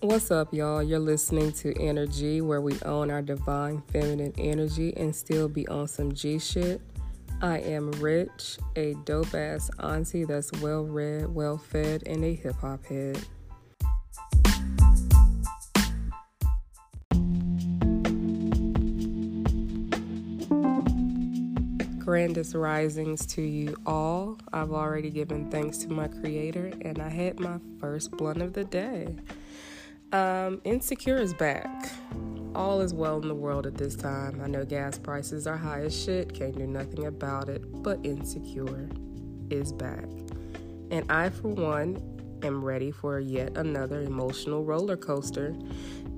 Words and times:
What's 0.00 0.30
up, 0.30 0.54
y'all? 0.54 0.80
You're 0.80 1.00
listening 1.00 1.50
to 1.54 1.76
Energy, 1.76 2.40
where 2.40 2.60
we 2.60 2.78
own 2.84 3.10
our 3.10 3.20
divine 3.20 3.82
feminine 3.92 4.32
energy 4.38 4.96
and 4.96 5.14
still 5.14 5.48
be 5.48 5.66
on 5.66 5.88
some 5.88 6.12
G 6.14 6.38
shit. 6.38 6.80
I 7.42 7.58
am 7.58 7.90
Rich, 7.90 8.58
a 8.76 8.94
dope 9.04 9.34
ass 9.34 9.72
auntie 9.80 10.22
that's 10.22 10.52
well 10.60 10.84
read, 10.84 11.34
well 11.34 11.58
fed, 11.58 12.04
and 12.06 12.24
a 12.24 12.32
hip 12.32 12.54
hop 12.60 12.86
head. 12.86 13.18
grandest 22.08 22.54
risings 22.54 23.26
to 23.26 23.42
you 23.42 23.76
all. 23.84 24.38
I've 24.54 24.72
already 24.72 25.10
given 25.10 25.50
thanks 25.50 25.76
to 25.78 25.88
my 25.90 26.08
creator 26.08 26.72
and 26.80 27.02
I 27.02 27.10
had 27.10 27.38
my 27.38 27.58
first 27.78 28.12
blunt 28.12 28.40
of 28.40 28.54
the 28.54 28.64
day. 28.64 29.14
Um, 30.12 30.62
Insecure 30.64 31.16
is 31.16 31.34
back. 31.34 31.90
All 32.54 32.80
is 32.80 32.94
well 32.94 33.20
in 33.20 33.28
the 33.28 33.34
world 33.34 33.66
at 33.66 33.74
this 33.74 33.94
time. 33.94 34.40
I 34.42 34.46
know 34.46 34.64
gas 34.64 34.98
prices 34.98 35.46
are 35.46 35.56
high 35.56 35.82
as 35.82 35.94
shit, 35.94 36.32
can't 36.32 36.56
do 36.56 36.66
nothing 36.66 37.06
about 37.06 37.48
it, 37.48 37.62
but 37.82 37.98
Insecure 38.04 38.88
is 39.50 39.72
back. 39.72 40.06
And 40.90 41.04
I, 41.12 41.28
for 41.28 41.48
one, 41.48 41.98
am 42.42 42.64
ready 42.64 42.90
for 42.90 43.20
yet 43.20 43.58
another 43.58 44.00
emotional 44.00 44.64
roller 44.64 44.96
coaster. 44.96 45.54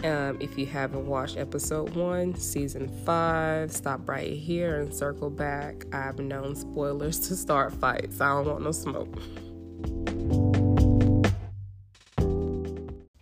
Um, 0.05 0.39
if 0.41 0.57
you 0.57 0.67
haven't 0.67 1.07
watched 1.07 1.37
episode 1.37 1.97
one, 1.97 2.37
season 2.37 2.89
five, 3.05 3.73
stop 3.73 4.09
right 4.09 4.33
here 4.33 4.81
and 4.81 4.95
circle 4.95 5.31
back. 5.31 5.85
I've 5.93 6.21
known 6.21 6.55
spoilers 6.55 7.19
to 7.29 7.35
start 7.35 7.73
fights. 7.73 8.21
I 8.21 8.29
don't 8.29 8.47
want 8.47 8.63
no 8.63 8.73
smoke. 8.73 9.19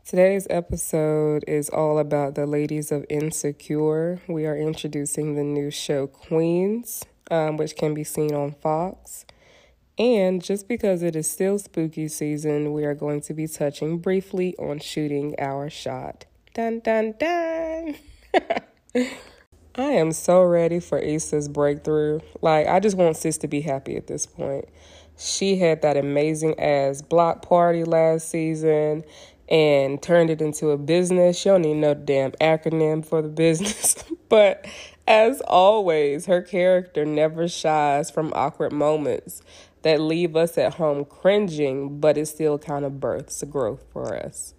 Today's 0.09 0.47
episode 0.49 1.45
is 1.47 1.69
all 1.69 1.99
about 1.99 2.35
the 2.35 2.47
ladies 2.47 2.91
of 2.91 3.05
Insecure. 3.11 4.23
We 4.27 4.47
are 4.47 4.57
introducing 4.57 5.35
the 5.35 5.43
new 5.43 5.71
show 5.71 6.07
Queens, 6.07 7.05
um, 7.31 7.59
which 7.59 7.77
can 7.77 7.93
be 7.93 8.05
seen 8.05 8.35
on 8.35 8.53
Fox. 8.53 9.27
And 9.99 10.43
just 10.43 10.67
because 10.67 11.03
it 11.03 11.15
is 11.15 11.31
still 11.31 11.59
spooky 11.59 12.09
season, 12.09 12.73
we 12.73 12.87
are 12.87 12.95
going 12.95 13.21
to 13.21 13.35
be 13.35 13.47
touching 13.47 13.99
briefly 13.99 14.57
on 14.57 14.79
shooting 14.79 15.35
our 15.39 15.69
shot. 15.69 16.25
Dun 16.55 16.81
dun 16.81 17.13
dun. 17.19 17.97
I 19.75 19.91
am 19.91 20.13
so 20.13 20.43
ready 20.43 20.81
for 20.81 20.99
Issa's 20.99 21.51
breakthrough. 21.51 22.21
Like, 22.41 22.67
I 22.67 22.81
just 22.81 22.97
want 22.97 23.19
Sis 23.19 23.37
to 23.39 23.47
be 23.47 23.61
happy 23.61 23.99
at 23.99 24.07
this 24.07 24.25
point. 24.25 24.71
She 25.19 25.57
had 25.57 25.83
that 25.83 25.99
amazing 25.99 26.59
ass 26.59 27.03
block 27.03 27.43
party 27.43 27.85
last 27.85 28.31
season 28.31 29.05
and 29.49 30.03
turned 30.03 30.31
it 30.31 30.43
into 30.43 30.71
a 30.71 30.79
business. 30.79 31.39
She 31.39 31.49
don't 31.49 31.63
need 31.63 31.75
no 31.75 31.95
damn 31.95 32.33
acronym 32.33 33.05
for 33.05 33.23
the 33.23 33.29
business. 33.29 34.05
but 34.29 34.67
as 35.07 35.41
always, 35.43 36.27
her 36.27 36.43
character 36.43 37.05
never 37.05 37.49
shies 37.49 38.11
from 38.11 38.33
awkward 38.35 38.73
moments 38.73 39.43
that 39.83 40.01
leave 40.01 40.37
us 40.37 40.59
at 40.59 40.75
home 40.75 41.05
cringing, 41.05 42.01
but 42.01 42.19
it 42.19 42.27
still 42.27 42.59
kind 42.59 42.85
of 42.85 43.01
births 43.01 43.43
growth 43.45 43.85
for 43.93 44.17
us. 44.17 44.55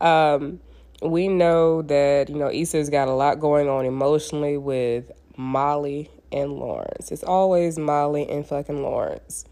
Um, 0.00 0.60
we 1.02 1.28
know 1.28 1.82
that, 1.82 2.28
you 2.28 2.36
know, 2.36 2.50
Issa's 2.50 2.90
got 2.90 3.08
a 3.08 3.12
lot 3.12 3.40
going 3.40 3.68
on 3.68 3.84
emotionally 3.86 4.56
with 4.56 5.10
Molly 5.36 6.10
and 6.32 6.52
Lawrence. 6.52 7.10
It's 7.12 7.22
always 7.22 7.78
Molly 7.78 8.28
and 8.28 8.46
fucking 8.46 8.82
Lawrence. 8.82 9.44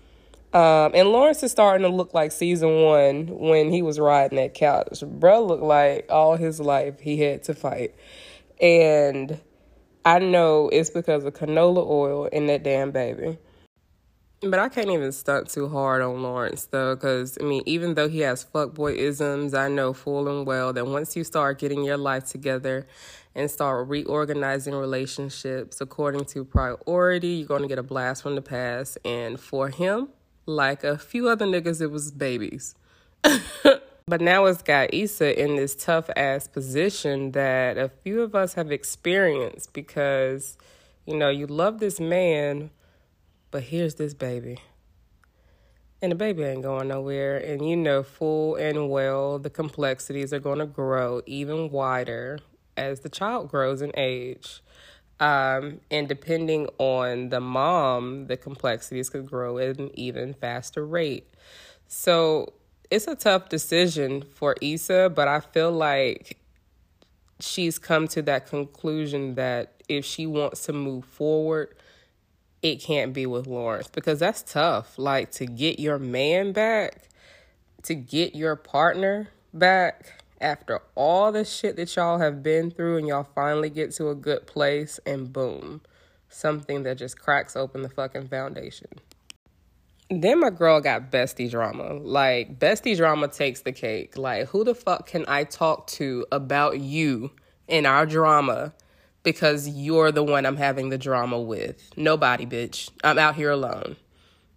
Um, 0.54 0.92
and 0.94 1.08
Lawrence 1.08 1.42
is 1.42 1.50
starting 1.50 1.82
to 1.82 1.88
look 1.88 2.14
like 2.14 2.30
season 2.30 2.82
one 2.82 3.26
when 3.26 3.72
he 3.72 3.82
was 3.82 3.98
riding 3.98 4.36
that 4.36 4.54
couch. 4.54 5.02
Bro 5.04 5.46
looked 5.46 5.64
like 5.64 6.06
all 6.08 6.36
his 6.36 6.60
life 6.60 7.00
he 7.00 7.20
had 7.20 7.42
to 7.44 7.54
fight. 7.54 7.92
And 8.60 9.40
I 10.04 10.20
know 10.20 10.68
it's 10.68 10.90
because 10.90 11.24
of 11.24 11.34
canola 11.34 11.84
oil 11.84 12.26
in 12.26 12.46
that 12.46 12.62
damn 12.62 12.92
baby. 12.92 13.38
But 14.42 14.60
I 14.60 14.68
can't 14.68 14.90
even 14.90 15.10
stunt 15.10 15.48
too 15.48 15.68
hard 15.68 16.02
on 16.02 16.22
Lawrence 16.22 16.66
though, 16.66 16.94
because 16.94 17.36
I 17.40 17.44
mean, 17.44 17.64
even 17.66 17.94
though 17.94 18.08
he 18.08 18.20
has 18.20 18.44
fuckboy 18.44 18.96
isms, 18.96 19.54
I 19.54 19.68
know 19.68 19.92
full 19.92 20.28
and 20.28 20.46
well 20.46 20.72
that 20.72 20.86
once 20.86 21.16
you 21.16 21.24
start 21.24 21.58
getting 21.58 21.82
your 21.82 21.96
life 21.96 22.26
together 22.26 22.86
and 23.34 23.50
start 23.50 23.88
reorganizing 23.88 24.74
relationships 24.74 25.80
according 25.80 26.26
to 26.26 26.44
priority, 26.44 27.28
you're 27.28 27.48
going 27.48 27.62
to 27.62 27.68
get 27.68 27.78
a 27.80 27.82
blast 27.82 28.22
from 28.22 28.36
the 28.36 28.42
past. 28.42 28.98
And 29.04 29.40
for 29.40 29.68
him, 29.70 30.10
like 30.46 30.84
a 30.84 30.98
few 30.98 31.28
other 31.28 31.46
niggas, 31.46 31.80
it 31.80 31.90
was 31.90 32.10
babies. 32.10 32.74
but 34.06 34.20
now 34.20 34.44
it's 34.46 34.62
got 34.62 34.92
Issa 34.92 35.40
in 35.42 35.56
this 35.56 35.74
tough 35.74 36.10
ass 36.16 36.46
position 36.48 37.32
that 37.32 37.78
a 37.78 37.88
few 37.88 38.22
of 38.22 38.34
us 38.34 38.54
have 38.54 38.70
experienced 38.70 39.72
because, 39.72 40.56
you 41.06 41.16
know, 41.16 41.30
you 41.30 41.46
love 41.46 41.80
this 41.80 41.98
man, 41.98 42.70
but 43.50 43.64
here's 43.64 43.94
this 43.94 44.14
baby. 44.14 44.58
And 46.02 46.12
the 46.12 46.16
baby 46.16 46.42
ain't 46.42 46.62
going 46.62 46.88
nowhere. 46.88 47.38
And 47.38 47.66
you 47.66 47.76
know 47.76 48.02
full 48.02 48.56
and 48.56 48.90
well 48.90 49.38
the 49.38 49.48
complexities 49.48 50.34
are 50.34 50.40
going 50.40 50.58
to 50.58 50.66
grow 50.66 51.22
even 51.24 51.70
wider 51.70 52.38
as 52.76 53.00
the 53.00 53.08
child 53.08 53.48
grows 53.48 53.80
in 53.80 53.90
age. 53.96 54.60
Um, 55.24 55.80
and 55.90 56.06
depending 56.06 56.68
on 56.76 57.30
the 57.30 57.40
mom, 57.40 58.26
the 58.26 58.36
complexities 58.36 59.08
could 59.08 59.24
grow 59.24 59.56
at 59.56 59.78
an 59.78 59.90
even 59.94 60.34
faster 60.34 60.84
rate. 60.84 61.26
So 61.88 62.52
it's 62.90 63.06
a 63.06 63.14
tough 63.14 63.48
decision 63.48 64.20
for 64.34 64.54
Issa, 64.60 65.12
but 65.14 65.26
I 65.26 65.40
feel 65.40 65.72
like 65.72 66.36
she's 67.40 67.78
come 67.78 68.06
to 68.08 68.20
that 68.20 68.46
conclusion 68.46 69.36
that 69.36 69.82
if 69.88 70.04
she 70.04 70.26
wants 70.26 70.66
to 70.66 70.74
move 70.74 71.06
forward, 71.06 71.74
it 72.60 72.82
can't 72.82 73.14
be 73.14 73.24
with 73.24 73.46
Lawrence 73.46 73.88
because 73.88 74.18
that's 74.18 74.42
tough. 74.42 74.98
Like 74.98 75.30
to 75.32 75.46
get 75.46 75.80
your 75.80 75.98
man 75.98 76.52
back, 76.52 77.08
to 77.84 77.94
get 77.94 78.34
your 78.34 78.56
partner 78.56 79.30
back 79.54 80.22
after 80.40 80.80
all 80.94 81.32
the 81.32 81.44
shit 81.44 81.76
that 81.76 81.94
y'all 81.96 82.18
have 82.18 82.42
been 82.42 82.70
through 82.70 82.98
and 82.98 83.06
y'all 83.08 83.26
finally 83.34 83.70
get 83.70 83.92
to 83.92 84.08
a 84.08 84.14
good 84.14 84.46
place 84.46 85.00
and 85.06 85.32
boom, 85.32 85.80
something 86.28 86.82
that 86.82 86.98
just 86.98 87.18
cracks 87.18 87.56
open 87.56 87.82
the 87.82 87.88
fucking 87.88 88.28
foundation. 88.28 88.88
Then 90.10 90.40
my 90.40 90.50
girl 90.50 90.80
got 90.80 91.10
bestie 91.10 91.50
drama. 91.50 91.94
Like, 91.94 92.58
bestie 92.58 92.96
drama 92.96 93.28
takes 93.28 93.62
the 93.62 93.72
cake. 93.72 94.18
Like, 94.18 94.48
who 94.48 94.64
the 94.64 94.74
fuck 94.74 95.06
can 95.06 95.24
I 95.28 95.44
talk 95.44 95.86
to 95.88 96.26
about 96.30 96.78
you 96.78 97.30
in 97.68 97.86
our 97.86 98.04
drama 98.04 98.74
because 99.22 99.66
you're 99.66 100.12
the 100.12 100.22
one 100.22 100.44
I'm 100.44 100.56
having 100.56 100.90
the 100.90 100.98
drama 100.98 101.40
with? 101.40 101.90
Nobody, 101.96 102.44
bitch. 102.44 102.90
I'm 103.02 103.18
out 103.18 103.34
here 103.34 103.50
alone. 103.50 103.96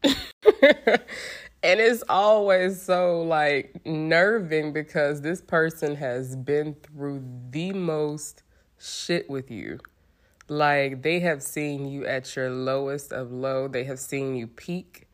And 1.64 1.80
it's 1.80 2.04
always 2.08 2.82
so 2.82 3.22
like 3.22 3.86
nerving 3.86 4.74
because 4.74 5.22
this 5.22 5.42
person 5.42 5.96
has 5.96 6.36
been 6.36 6.76
through 6.76 7.24
the 7.50 7.74
most 7.74 8.44
shit 8.80 9.30
with 9.30 9.50
you. 9.50 9.80
Like 10.48 11.02
they 11.02 11.20
have 11.20 11.44
seen 11.44 11.88
you 11.88 12.06
at 12.06 12.36
your 12.36 12.50
lowest 12.50 13.12
of 13.12 13.32
low, 13.32 13.68
they 13.68 13.84
have 13.86 14.00
seen 14.00 14.36
you 14.36 14.48
peak, 14.48 15.08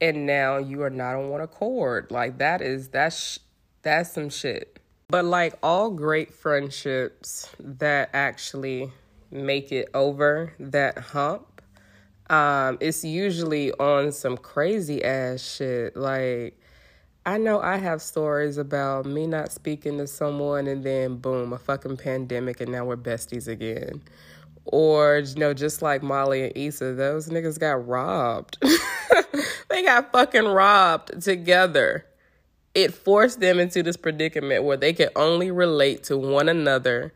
and 0.00 0.26
now 0.26 0.56
you 0.56 0.82
are 0.82 0.90
not 0.90 1.14
on 1.14 1.28
one 1.28 1.40
accord. 1.40 2.10
Like 2.10 2.38
that 2.38 2.60
is 2.60 2.88
that's 2.88 3.38
that's 3.82 4.12
some 4.12 4.30
shit. 4.30 4.80
But 5.08 5.24
like 5.24 5.54
all 5.62 5.90
great 5.90 6.32
friendships 6.32 7.48
that 7.60 8.10
actually 8.12 8.90
make 9.30 9.70
it 9.70 9.88
over 9.94 10.54
that 10.58 10.98
hump 10.98 11.53
um, 12.30 12.78
it's 12.80 13.04
usually 13.04 13.72
on 13.72 14.12
some 14.12 14.36
crazy 14.36 15.04
ass 15.04 15.42
shit. 15.42 15.96
Like, 15.96 16.58
I 17.26 17.38
know 17.38 17.60
I 17.60 17.76
have 17.76 18.02
stories 18.02 18.58
about 18.58 19.06
me 19.06 19.26
not 19.26 19.52
speaking 19.52 19.98
to 19.98 20.06
someone 20.06 20.66
and 20.66 20.84
then 20.84 21.16
boom, 21.16 21.52
a 21.52 21.58
fucking 21.58 21.96
pandemic 21.98 22.60
and 22.60 22.72
now 22.72 22.84
we're 22.84 22.96
besties 22.96 23.48
again. 23.48 24.02
Or, 24.66 25.18
you 25.18 25.34
know, 25.36 25.52
just 25.52 25.82
like 25.82 26.02
Molly 26.02 26.44
and 26.44 26.52
Issa, 26.56 26.94
those 26.94 27.28
niggas 27.28 27.58
got 27.58 27.86
robbed. 27.86 28.56
they 29.68 29.82
got 29.82 30.10
fucking 30.10 30.46
robbed 30.46 31.22
together. 31.22 32.06
It 32.74 32.94
forced 32.94 33.40
them 33.40 33.58
into 33.58 33.82
this 33.82 33.96
predicament 33.96 34.64
where 34.64 34.78
they 34.78 34.94
could 34.94 35.10
only 35.14 35.50
relate 35.50 36.04
to 36.04 36.16
one 36.16 36.48
another 36.48 37.12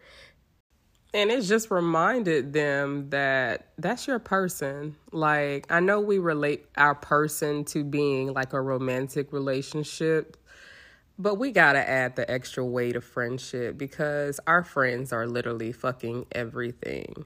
and 1.14 1.30
it 1.30 1.42
just 1.42 1.70
reminded 1.70 2.52
them 2.52 3.10
that 3.10 3.68
that's 3.78 4.06
your 4.06 4.18
person. 4.18 4.96
Like, 5.10 5.66
I 5.70 5.80
know 5.80 6.00
we 6.00 6.18
relate 6.18 6.66
our 6.76 6.94
person 6.94 7.64
to 7.66 7.82
being 7.82 8.34
like 8.34 8.52
a 8.52 8.60
romantic 8.60 9.32
relationship, 9.32 10.36
but 11.18 11.36
we 11.36 11.50
gotta 11.50 11.88
add 11.88 12.16
the 12.16 12.30
extra 12.30 12.64
weight 12.64 12.94
of 12.94 13.04
friendship 13.04 13.78
because 13.78 14.38
our 14.46 14.62
friends 14.62 15.12
are 15.12 15.26
literally 15.26 15.72
fucking 15.72 16.26
everything. 16.32 17.24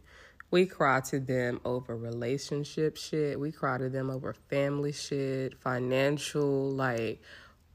We 0.52 0.66
cry 0.66 1.00
to 1.00 1.18
them 1.18 1.60
over 1.64 1.96
relationship 1.96 2.96
shit, 2.96 3.40
we 3.40 3.50
cry 3.50 3.78
to 3.78 3.88
them 3.88 4.10
over 4.10 4.32
family 4.32 4.92
shit, 4.92 5.58
financial, 5.58 6.70
like 6.70 7.20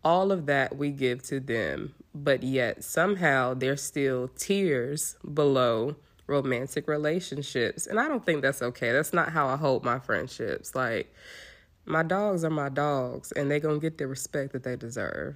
all 0.08 0.32
of 0.32 0.46
that 0.46 0.78
we 0.78 0.90
give 0.90 1.22
to 1.22 1.38
them, 1.38 1.94
but 2.16 2.42
yet 2.42 2.82
somehow 2.82 3.54
they're 3.54 3.76
still 3.76 4.30
tiers 4.30 5.18
below 5.34 5.98
romantic 6.28 6.88
relationships. 6.88 7.86
And 7.86 8.00
I 8.00 8.08
don't 8.08 8.26
think 8.26 8.42
that's 8.42 8.62
okay. 8.62 8.94
That's 8.94 9.12
not 9.12 9.34
how 9.34 9.50
I 9.50 9.58
hold 9.58 9.84
my 9.84 10.00
friendships. 10.00 10.74
Like, 10.74 11.14
my 11.84 12.04
dogs 12.04 12.46
are 12.46 12.50
my 12.50 12.70
dogs, 12.70 13.34
and 13.34 13.52
they're 13.52 13.60
to 13.60 13.80
get 13.80 13.98
the 13.98 14.08
respect 14.08 14.54
that 14.54 14.64
they 14.64 14.78
deserve. 14.78 15.36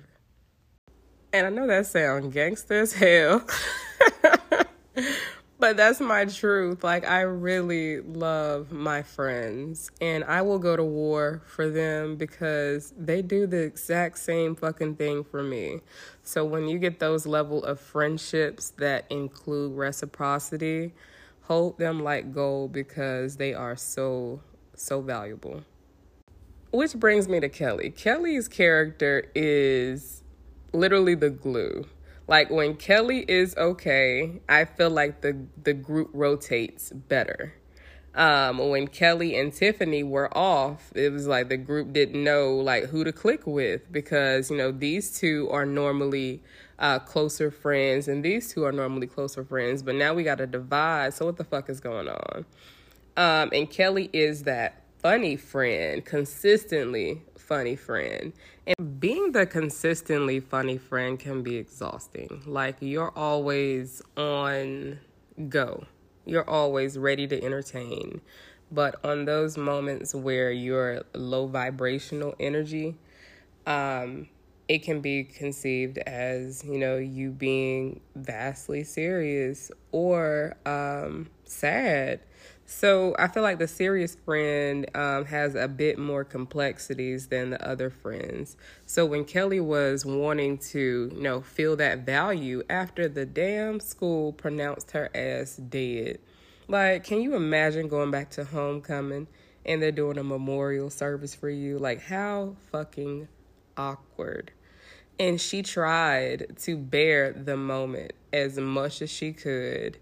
And 1.33 1.47
I 1.47 1.49
know 1.49 1.67
that 1.67 1.87
sounds 1.87 2.33
gangster 2.33 2.79
as 2.79 2.93
hell. 2.93 3.45
but 5.61 5.77
that's 5.77 6.01
my 6.01 6.25
truth. 6.25 6.83
Like, 6.83 7.07
I 7.07 7.21
really 7.21 8.01
love 8.01 8.71
my 8.71 9.03
friends, 9.03 9.91
and 10.01 10.23
I 10.23 10.41
will 10.41 10.57
go 10.57 10.75
to 10.75 10.83
war 10.83 11.43
for 11.45 11.69
them 11.69 12.15
because 12.15 12.91
they 12.97 13.21
do 13.21 13.45
the 13.45 13.61
exact 13.61 14.17
same 14.17 14.55
fucking 14.55 14.95
thing 14.95 15.23
for 15.23 15.43
me. 15.43 15.81
So, 16.23 16.43
when 16.43 16.67
you 16.67 16.79
get 16.79 16.99
those 16.99 17.27
level 17.27 17.63
of 17.63 17.79
friendships 17.79 18.71
that 18.79 19.05
include 19.11 19.77
reciprocity, 19.77 20.93
hold 21.43 21.77
them 21.77 22.03
like 22.03 22.33
gold 22.33 22.73
because 22.73 23.37
they 23.37 23.53
are 23.53 23.75
so, 23.75 24.41
so 24.75 24.99
valuable. 24.99 25.63
Which 26.71 26.95
brings 26.95 27.27
me 27.27 27.39
to 27.39 27.49
Kelly. 27.49 27.91
Kelly's 27.91 28.47
character 28.47 29.29
is 29.35 30.23
literally 30.73 31.13
the 31.13 31.29
glue 31.29 31.85
like 32.27 32.49
when 32.49 32.75
Kelly 32.75 33.25
is 33.27 33.55
okay, 33.57 34.41
I 34.47 34.65
feel 34.65 34.89
like 34.89 35.21
the 35.21 35.45
the 35.61 35.73
group 35.73 36.09
rotates 36.13 36.91
better. 36.91 37.53
Um, 38.13 38.57
when 38.57 38.87
Kelly 38.87 39.37
and 39.37 39.53
Tiffany 39.53 40.03
were 40.03 40.35
off, 40.37 40.91
it 40.95 41.13
was 41.13 41.27
like 41.27 41.47
the 41.47 41.57
group 41.57 41.93
didn't 41.93 42.21
know 42.21 42.55
like 42.55 42.85
who 42.85 43.03
to 43.03 43.13
click 43.13 43.47
with 43.47 43.89
because 43.91 44.51
you 44.51 44.57
know 44.57 44.71
these 44.71 45.17
two 45.17 45.49
are 45.49 45.65
normally 45.65 46.43
uh, 46.77 46.99
closer 46.99 47.51
friends 47.51 48.07
and 48.07 48.25
these 48.25 48.53
two 48.53 48.65
are 48.65 48.71
normally 48.71 49.07
closer 49.07 49.45
friends, 49.45 49.81
but 49.81 49.95
now 49.95 50.13
we 50.13 50.23
got 50.23 50.39
to 50.39 50.47
divide. 50.47 51.13
So 51.13 51.25
what 51.25 51.37
the 51.37 51.43
fuck 51.43 51.69
is 51.69 51.79
going 51.79 52.09
on? 52.09 52.45
Um, 53.17 53.49
and 53.53 53.69
Kelly 53.69 54.09
is 54.13 54.43
that 54.43 54.80
funny 55.01 55.35
friend, 55.35 56.05
consistently 56.05 57.23
funny 57.35 57.75
friend. 57.75 58.33
And 58.67 58.99
being 58.99 59.31
the 59.31 59.47
consistently 59.47 60.39
funny 60.39 60.77
friend 60.77 61.19
can 61.19 61.41
be 61.41 61.55
exhausting. 61.55 62.43
Like 62.45 62.77
you're 62.79 63.11
always 63.15 64.01
on 64.15 64.99
go. 65.49 65.85
You're 66.25 66.47
always 66.47 66.99
ready 66.99 67.27
to 67.27 67.43
entertain. 67.43 68.21
But 68.71 69.03
on 69.03 69.25
those 69.25 69.57
moments 69.57 70.13
where 70.13 70.51
you're 70.51 71.01
low 71.13 71.47
vibrational 71.47 72.35
energy, 72.39 72.95
um, 73.65 74.29
it 74.67 74.83
can 74.83 75.01
be 75.01 75.23
conceived 75.23 75.97
as, 75.97 76.63
you 76.63 76.77
know, 76.77 76.97
you 76.97 77.31
being 77.31 77.99
vastly 78.15 78.83
serious 78.83 79.71
or 79.91 80.55
um, 80.65 81.27
sad 81.43 82.21
so 82.71 83.13
I 83.19 83.27
feel 83.27 83.43
like 83.43 83.59
the 83.59 83.67
serious 83.67 84.15
friend 84.15 84.89
um, 84.95 85.25
has 85.25 85.55
a 85.55 85.67
bit 85.67 85.99
more 85.99 86.23
complexities 86.23 87.27
than 87.27 87.49
the 87.49 87.67
other 87.67 87.89
friends. 87.89 88.55
So 88.85 89.05
when 89.05 89.25
Kelly 89.25 89.59
was 89.59 90.05
wanting 90.05 90.57
to, 90.69 91.11
you 91.13 91.21
know, 91.21 91.41
feel 91.41 91.75
that 91.75 92.05
value 92.05 92.63
after 92.69 93.09
the 93.09 93.25
damn 93.25 93.81
school 93.81 94.31
pronounced 94.31 94.91
her 94.91 95.09
as 95.13 95.57
dead, 95.57 96.19
like, 96.69 97.03
can 97.03 97.21
you 97.21 97.35
imagine 97.35 97.89
going 97.89 98.09
back 98.09 98.29
to 98.31 98.45
homecoming 98.45 99.27
and 99.65 99.81
they're 99.81 99.91
doing 99.91 100.17
a 100.17 100.23
memorial 100.23 100.89
service 100.89 101.35
for 101.35 101.49
you? 101.49 101.77
Like, 101.77 102.01
how 102.01 102.55
fucking 102.71 103.27
awkward. 103.75 104.53
And 105.19 105.41
she 105.41 105.61
tried 105.61 106.57
to 106.59 106.77
bear 106.77 107.33
the 107.33 107.57
moment 107.57 108.13
as 108.31 108.57
much 108.57 109.01
as 109.01 109.09
she 109.09 109.33
could 109.33 109.97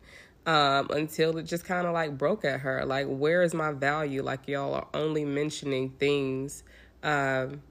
um, 0.49 0.89
until 0.89 1.37
it 1.37 1.43
just 1.43 1.63
kind 1.63 1.85
of 1.85 1.93
like 1.93 2.17
broke 2.17 2.43
at 2.43 2.61
her. 2.61 2.83
Like, 2.83 3.05
where 3.07 3.43
is 3.43 3.53
my 3.53 3.71
value? 3.71 4.23
Like, 4.23 4.47
y'all 4.47 4.73
are 4.73 4.87
only 4.95 5.23
mentioning 5.23 5.91
things 5.99 6.63
um, 7.03 7.61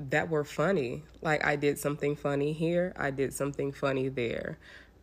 that 0.00 0.28
were 0.28 0.42
funny. 0.42 1.04
Like, 1.22 1.44
I 1.44 1.54
did 1.54 1.78
something 1.78 2.16
funny 2.16 2.52
here, 2.52 2.92
I 2.96 3.12
did 3.12 3.32
something 3.32 3.70
funny 3.70 4.08
there. 4.08 4.58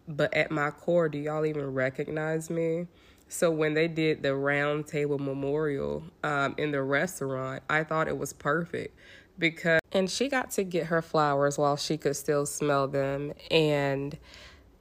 But 0.10 0.34
at 0.34 0.52
my 0.52 0.72
core, 0.72 1.08
do 1.08 1.18
y'all 1.18 1.46
even 1.46 1.74
recognize 1.74 2.50
me? 2.50 2.88
So 3.30 3.50
when 3.50 3.76
they 3.76 3.88
did 3.88 4.24
the 4.24 4.36
round 4.36 4.88
table 4.88 5.18
memorial 5.18 6.04
um, 6.26 6.54
in 6.58 6.72
the 6.72 6.84
restaurant, 6.84 7.64
I 7.70 7.86
thought 7.86 8.10
it 8.10 8.18
was 8.18 8.34
perfect 8.34 8.94
because 9.40 9.80
and 9.94 10.10
she 10.10 10.28
got 10.28 10.52
to 10.52 10.66
get 10.66 10.88
her 10.88 11.02
flowers 11.02 11.58
while 11.58 11.78
she 11.78 11.98
could 11.98 12.18
still 12.18 12.46
smell 12.46 12.90
them 12.90 13.32
and 13.50 14.18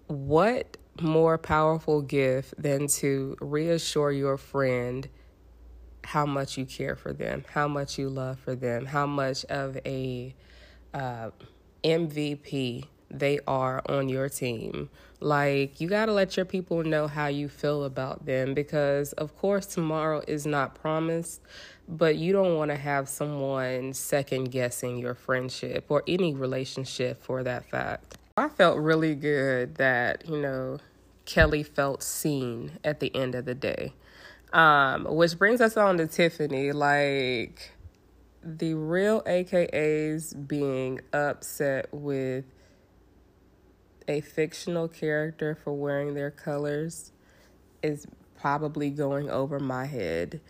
what 0.08 0.76
more 1.00 1.38
powerful 1.38 2.02
gift 2.02 2.54
than 2.56 2.86
to 2.86 3.36
reassure 3.40 4.12
your 4.12 4.36
friend 4.36 5.08
how 6.04 6.26
much 6.26 6.56
you 6.56 6.64
care 6.64 6.96
for 6.96 7.12
them, 7.12 7.44
how 7.52 7.68
much 7.68 7.98
you 7.98 8.08
love 8.08 8.38
for 8.38 8.54
them, 8.54 8.86
how 8.86 9.06
much 9.06 9.44
of 9.46 9.76
a 9.84 10.34
uh, 10.94 11.30
MVP 11.84 12.84
they 13.10 13.40
are 13.46 13.82
on 13.86 14.08
your 14.08 14.28
team. 14.28 14.88
Like, 15.20 15.80
you 15.80 15.88
got 15.88 16.06
to 16.06 16.12
let 16.12 16.36
your 16.36 16.46
people 16.46 16.82
know 16.84 17.06
how 17.06 17.26
you 17.26 17.48
feel 17.48 17.84
about 17.84 18.24
them 18.24 18.54
because, 18.54 19.12
of 19.14 19.36
course, 19.36 19.66
tomorrow 19.66 20.22
is 20.26 20.46
not 20.46 20.74
promised, 20.74 21.42
but 21.88 22.16
you 22.16 22.32
don't 22.32 22.56
want 22.56 22.70
to 22.70 22.76
have 22.76 23.08
someone 23.08 23.92
second 23.92 24.50
guessing 24.50 24.98
your 24.98 25.14
friendship 25.14 25.86
or 25.88 26.02
any 26.06 26.34
relationship 26.34 27.22
for 27.22 27.42
that 27.42 27.68
fact. 27.68 28.16
I 28.36 28.48
felt 28.48 28.78
really 28.78 29.14
good 29.14 29.74
that, 29.74 30.26
you 30.26 30.40
know, 30.40 30.78
Kelly 31.30 31.62
felt 31.62 32.02
seen 32.02 32.72
at 32.82 32.98
the 32.98 33.14
end 33.14 33.36
of 33.36 33.44
the 33.44 33.54
day. 33.54 33.92
Um, 34.52 35.04
which 35.04 35.38
brings 35.38 35.60
us 35.60 35.76
on 35.76 35.96
to 35.98 36.08
Tiffany. 36.08 36.72
Like, 36.72 37.70
the 38.42 38.74
real 38.74 39.22
AKAs 39.22 40.34
being 40.48 41.00
upset 41.12 41.86
with 41.92 42.46
a 44.08 44.22
fictional 44.22 44.88
character 44.88 45.54
for 45.54 45.72
wearing 45.72 46.14
their 46.14 46.32
colors 46.32 47.12
is 47.80 48.08
probably 48.40 48.90
going 48.90 49.30
over 49.30 49.60
my 49.60 49.86
head 49.86 50.40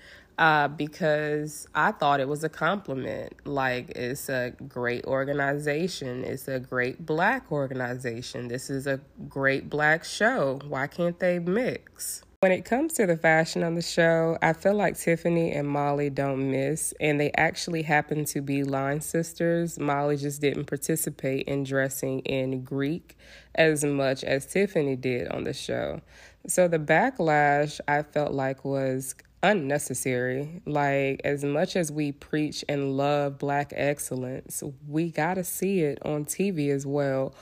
uh, 0.40 0.68
because 0.68 1.68
I 1.74 1.92
thought 1.92 2.18
it 2.18 2.26
was 2.26 2.42
a 2.42 2.48
compliment. 2.48 3.46
Like, 3.46 3.90
it's 3.90 4.30
a 4.30 4.54
great 4.66 5.04
organization, 5.04 6.24
it's 6.24 6.48
a 6.48 6.58
great 6.58 7.04
black 7.04 7.52
organization. 7.52 8.48
This 8.48 8.70
is 8.70 8.86
a 8.86 9.00
great 9.28 9.68
black 9.68 10.02
show. 10.02 10.58
Why 10.66 10.86
can't 10.86 11.18
they 11.20 11.38
mix? 11.38 12.22
When 12.40 12.52
it 12.52 12.64
comes 12.64 12.94
to 12.94 13.04
the 13.04 13.18
fashion 13.18 13.62
on 13.62 13.74
the 13.74 13.82
show, 13.82 14.38
I 14.40 14.54
feel 14.54 14.72
like 14.72 14.98
Tiffany 14.98 15.52
and 15.52 15.68
Molly 15.68 16.08
don't 16.08 16.50
miss, 16.50 16.94
and 16.98 17.20
they 17.20 17.30
actually 17.36 17.82
happen 17.82 18.24
to 18.24 18.40
be 18.40 18.64
line 18.64 19.02
sisters. 19.02 19.78
Molly 19.78 20.16
just 20.16 20.40
didn't 20.40 20.64
participate 20.64 21.48
in 21.48 21.64
dressing 21.64 22.20
in 22.20 22.64
Greek 22.64 23.18
as 23.54 23.84
much 23.84 24.24
as 24.24 24.46
Tiffany 24.46 24.96
did 24.96 25.28
on 25.28 25.44
the 25.44 25.52
show. 25.52 26.00
So 26.46 26.66
the 26.66 26.78
backlash 26.78 27.78
I 27.86 28.02
felt 28.02 28.32
like 28.32 28.64
was 28.64 29.14
unnecessary. 29.42 30.62
Like, 30.66 31.20
as 31.24 31.44
much 31.44 31.76
as 31.76 31.90
we 31.90 32.12
preach 32.12 32.64
and 32.68 32.96
love 32.96 33.38
black 33.38 33.72
excellence, 33.76 34.62
we 34.88 35.10
got 35.10 35.34
to 35.34 35.44
see 35.44 35.80
it 35.80 35.98
on 36.04 36.24
TV 36.24 36.70
as 36.70 36.86
well. 36.86 37.34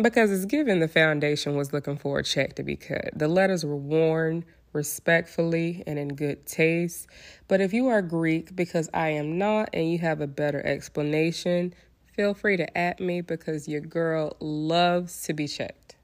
Because 0.00 0.30
it's 0.30 0.44
given 0.44 0.80
the 0.80 0.88
foundation 0.88 1.56
was 1.56 1.72
looking 1.72 1.96
for 1.96 2.18
a 2.18 2.24
check 2.24 2.54
to 2.56 2.62
be 2.62 2.76
cut. 2.76 3.10
The 3.14 3.28
letters 3.28 3.64
were 3.64 3.76
worn 3.76 4.44
respectfully 4.72 5.82
and 5.86 5.98
in 5.98 6.08
good 6.08 6.46
taste. 6.46 7.08
But 7.48 7.60
if 7.60 7.72
you 7.72 7.88
are 7.88 8.02
Greek, 8.02 8.54
because 8.54 8.90
I 8.92 9.08
am 9.08 9.38
not, 9.38 9.70
and 9.72 9.90
you 9.90 9.98
have 9.98 10.20
a 10.20 10.26
better 10.26 10.64
explanation, 10.64 11.74
feel 12.14 12.34
free 12.34 12.58
to 12.58 12.78
at 12.78 13.00
me 13.00 13.22
because 13.22 13.66
your 13.66 13.80
girl 13.80 14.36
loves 14.38 15.22
to 15.24 15.32
be 15.32 15.48
checked. 15.48 15.95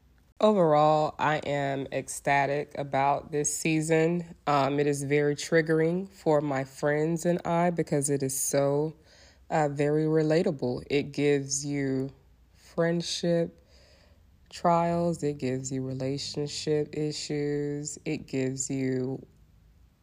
Overall, 0.42 1.14
I 1.20 1.36
am 1.36 1.86
ecstatic 1.92 2.72
about 2.76 3.30
this 3.30 3.56
season. 3.56 4.34
Um, 4.48 4.80
it 4.80 4.88
is 4.88 5.04
very 5.04 5.36
triggering 5.36 6.08
for 6.08 6.40
my 6.40 6.64
friends 6.64 7.24
and 7.24 7.40
I 7.46 7.70
because 7.70 8.10
it 8.10 8.24
is 8.24 8.36
so 8.36 8.96
uh, 9.50 9.68
very 9.68 10.02
relatable. 10.04 10.82
It 10.90 11.12
gives 11.12 11.64
you 11.64 12.10
friendship 12.56 13.56
trials, 14.50 15.22
it 15.22 15.38
gives 15.38 15.70
you 15.70 15.80
relationship 15.82 16.88
issues, 16.92 17.96
it 18.04 18.26
gives 18.26 18.68
you 18.68 19.24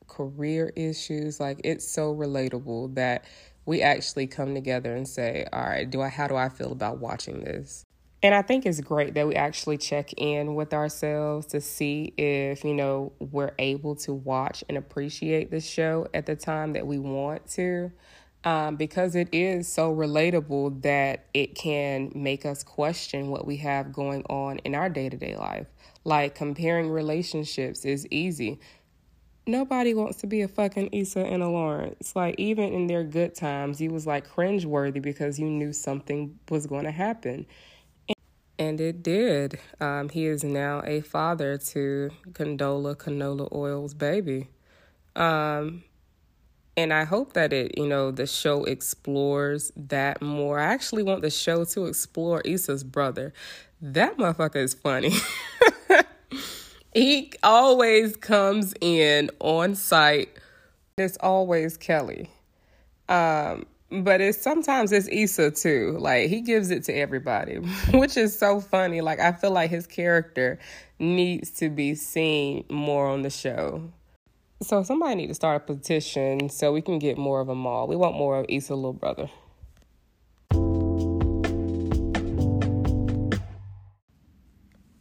career 0.08 0.72
issues. 0.78 1.42
Like 1.42 1.60
it's 1.66 1.86
so 1.86 2.16
relatable 2.16 2.96
that 2.96 3.26
we 3.66 3.82
actually 3.82 4.28
come 4.28 4.54
together 4.54 4.96
and 4.96 5.06
say, 5.08 5.46
"All 5.52 5.64
right, 5.64 5.90
do 5.90 6.02
I 6.02 6.08
how 6.08 6.28
do 6.30 6.38
I 6.38 6.48
feel 6.48 6.72
about 6.72 7.00
watching 7.00 7.42
this?" 7.44 7.86
And 8.22 8.36
I 8.36 8.42
think 8.42 8.66
it's 8.66 8.82
great 8.82 9.14
that 9.14 9.28
we 9.28 9.36
actually 9.36 9.78
check 9.78 10.12
in 10.18 10.56
with 10.56 10.74
ourselves 10.74 11.48
to 11.48 11.62
see 11.62 12.14
if, 12.18 12.66
you 12.66 12.74
know, 12.74 13.14
we're 13.20 13.54
able 13.60 13.96
to 13.98 14.14
watch 14.14 14.64
and 14.68 14.78
appreciate 14.78 15.52
the 15.52 15.62
show 15.62 16.08
at 16.14 16.26
the 16.26 16.36
time 16.36 16.74
that 16.74 16.86
we 16.86 17.00
want 17.00 17.48
to. 17.52 17.92
um, 18.46 18.78
because 18.78 19.16
it 19.16 19.30
is 19.34 19.68
so 19.72 19.94
relatable 19.94 20.82
that 20.84 21.28
it 21.34 21.56
can 21.56 22.12
make 22.16 22.46
us 22.46 22.64
question 22.64 23.30
what 23.30 23.46
we 23.46 23.58
have 23.58 23.92
going 23.94 24.24
on 24.30 24.60
in 24.60 24.76
our 24.76 24.90
day 24.90 25.10
to 25.10 25.18
day 25.18 25.36
life. 25.36 25.68
Like 26.06 26.36
comparing 26.36 26.90
relationships 26.90 27.86
is 27.86 28.08
easy. 28.12 28.60
Nobody 29.48 29.94
wants 29.96 30.20
to 30.20 30.28
be 30.28 30.42
a 30.42 30.48
fucking 30.48 30.90
Issa 30.94 31.22
and 31.22 31.42
a 31.42 31.50
Lawrence. 31.50 32.16
Like 32.16 32.36
even 32.38 32.72
in 32.74 32.88
their 32.88 33.04
good 33.04 33.36
times, 33.36 33.82
you 33.82 33.92
was 33.92 34.06
like 34.06 34.28
cringeworthy 34.30 35.02
because 35.02 35.40
you 35.40 35.50
knew 35.50 35.74
something 35.74 36.38
was 36.50 36.68
going 36.68 36.86
to 36.86 36.92
happen. 36.92 37.48
And 38.60 38.82
it 38.82 39.02
did. 39.02 39.58
Um, 39.80 40.10
he 40.10 40.26
is 40.26 40.44
now 40.44 40.84
a 40.86 41.00
father 41.00 41.58
to 41.58 42.10
Condola 42.34 42.96
Canola 42.98 43.50
Oil's 43.54 43.94
baby. 43.94 44.50
Um, 45.16 45.86
and 46.76 46.94
I 46.94 47.06
hope 47.06 47.34
that 47.34 47.54
it, 47.54 47.78
you 47.78 47.88
know, 47.88 48.12
the 48.12 48.28
show 48.28 48.66
explores 48.66 49.72
that 49.78 50.22
more. 50.22 50.60
I 50.60 50.66
actually 50.66 51.04
want 51.04 51.22
the 51.22 51.30
show 51.30 51.64
to 51.64 51.86
explore 51.86 52.42
Issa's 52.42 52.84
brother. 52.84 53.34
That 53.82 54.18
motherfucker 54.18 54.58
is 54.58 54.74
funny. 54.74 55.14
he 56.94 57.32
always 57.42 58.18
comes 58.18 58.74
in 58.82 59.30
on 59.40 59.76
site. 59.76 60.38
It's 60.98 61.18
always 61.22 61.78
Kelly. 61.78 62.30
Um, 63.08 63.66
but 63.92 64.22
it's 64.22 64.42
sometimes 64.42 64.92
it's 64.92 65.08
Issa 65.12 65.52
too. 65.52 65.98
Like 66.00 66.30
he 66.30 66.42
gives 66.42 66.70
it 66.70 66.84
to 66.86 66.94
everybody, 66.94 67.56
which 67.94 68.18
is 68.18 68.38
so 68.38 68.60
funny. 68.60 69.02
Like 69.02 69.20
I 69.20 69.32
feel 69.32 69.52
like 69.52 69.70
his 69.70 69.88
character 69.88 70.60
needs 71.00 71.52
to 71.52 71.70
be 71.70 71.96
seen 71.96 72.66
more 72.70 73.08
on 73.08 73.24
the 73.24 73.30
show. 73.30 73.92
So 74.62 74.84
somebody 74.84 75.16
need 75.16 75.28
to 75.28 75.34
start 75.34 75.64
a 75.64 75.74
petition 75.74 76.50
so 76.50 76.74
we 76.74 76.82
can 76.82 77.00
get 77.00 77.18
more 77.18 77.40
of 77.40 77.48
them 77.48 77.66
all. 77.66 77.88
We 77.88 77.96
want 77.96 78.16
more 78.16 78.38
of 78.40 78.46
Issa 78.50 78.76
little 78.76 78.94
brother. 78.94 79.30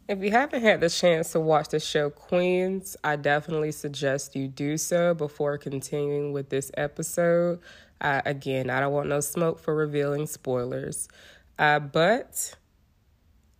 If 0.08 0.22
you 0.22 0.30
haven't 0.30 0.62
had 0.62 0.80
the 0.80 0.88
chance 0.88 1.32
to 1.32 1.40
watch 1.40 1.68
the 1.68 1.80
show 1.80 2.08
Queens, 2.08 2.96
I 3.04 3.16
definitely 3.16 3.72
suggest 3.72 4.34
you 4.34 4.48
do 4.48 4.78
so 4.78 5.12
before 5.12 5.58
continuing 5.58 6.32
with 6.32 6.48
this 6.48 6.70
episode. 6.78 7.58
Uh, 8.00 8.22
again, 8.24 8.70
I 8.70 8.80
don't 8.80 8.92
want 8.92 9.08
no 9.08 9.20
smoke 9.20 9.58
for 9.58 9.74
revealing 9.74 10.26
spoilers. 10.26 11.08
Uh, 11.58 11.80
but 11.80 12.54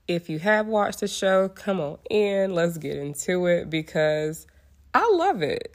if 0.07 0.31
you 0.31 0.39
have 0.39 0.67
watched 0.67 1.01
the 1.01 1.09
show, 1.09 1.49
come 1.49 1.81
on 1.81 1.99
in. 2.11 2.55
Let's 2.55 2.79
get 2.79 2.97
into 2.97 3.47
it 3.47 3.69
because 3.69 4.47
I 4.95 5.09
love 5.13 5.43
it. 5.43 5.75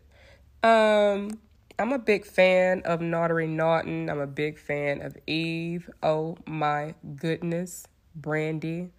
Um, 0.63 1.39
I'm 1.77 1.91
a 1.91 1.99
big 1.99 2.25
fan 2.25 2.81
of 2.85 2.99
Naturi 2.99 3.49
Naughton. 3.49 4.09
I'm 4.09 4.19
a 4.19 4.27
big 4.27 4.57
fan 4.57 5.01
of 5.01 5.17
Eve. 5.27 5.89
Oh 6.01 6.37
my 6.45 6.95
goodness. 7.15 7.87
Brandy, 8.15 8.91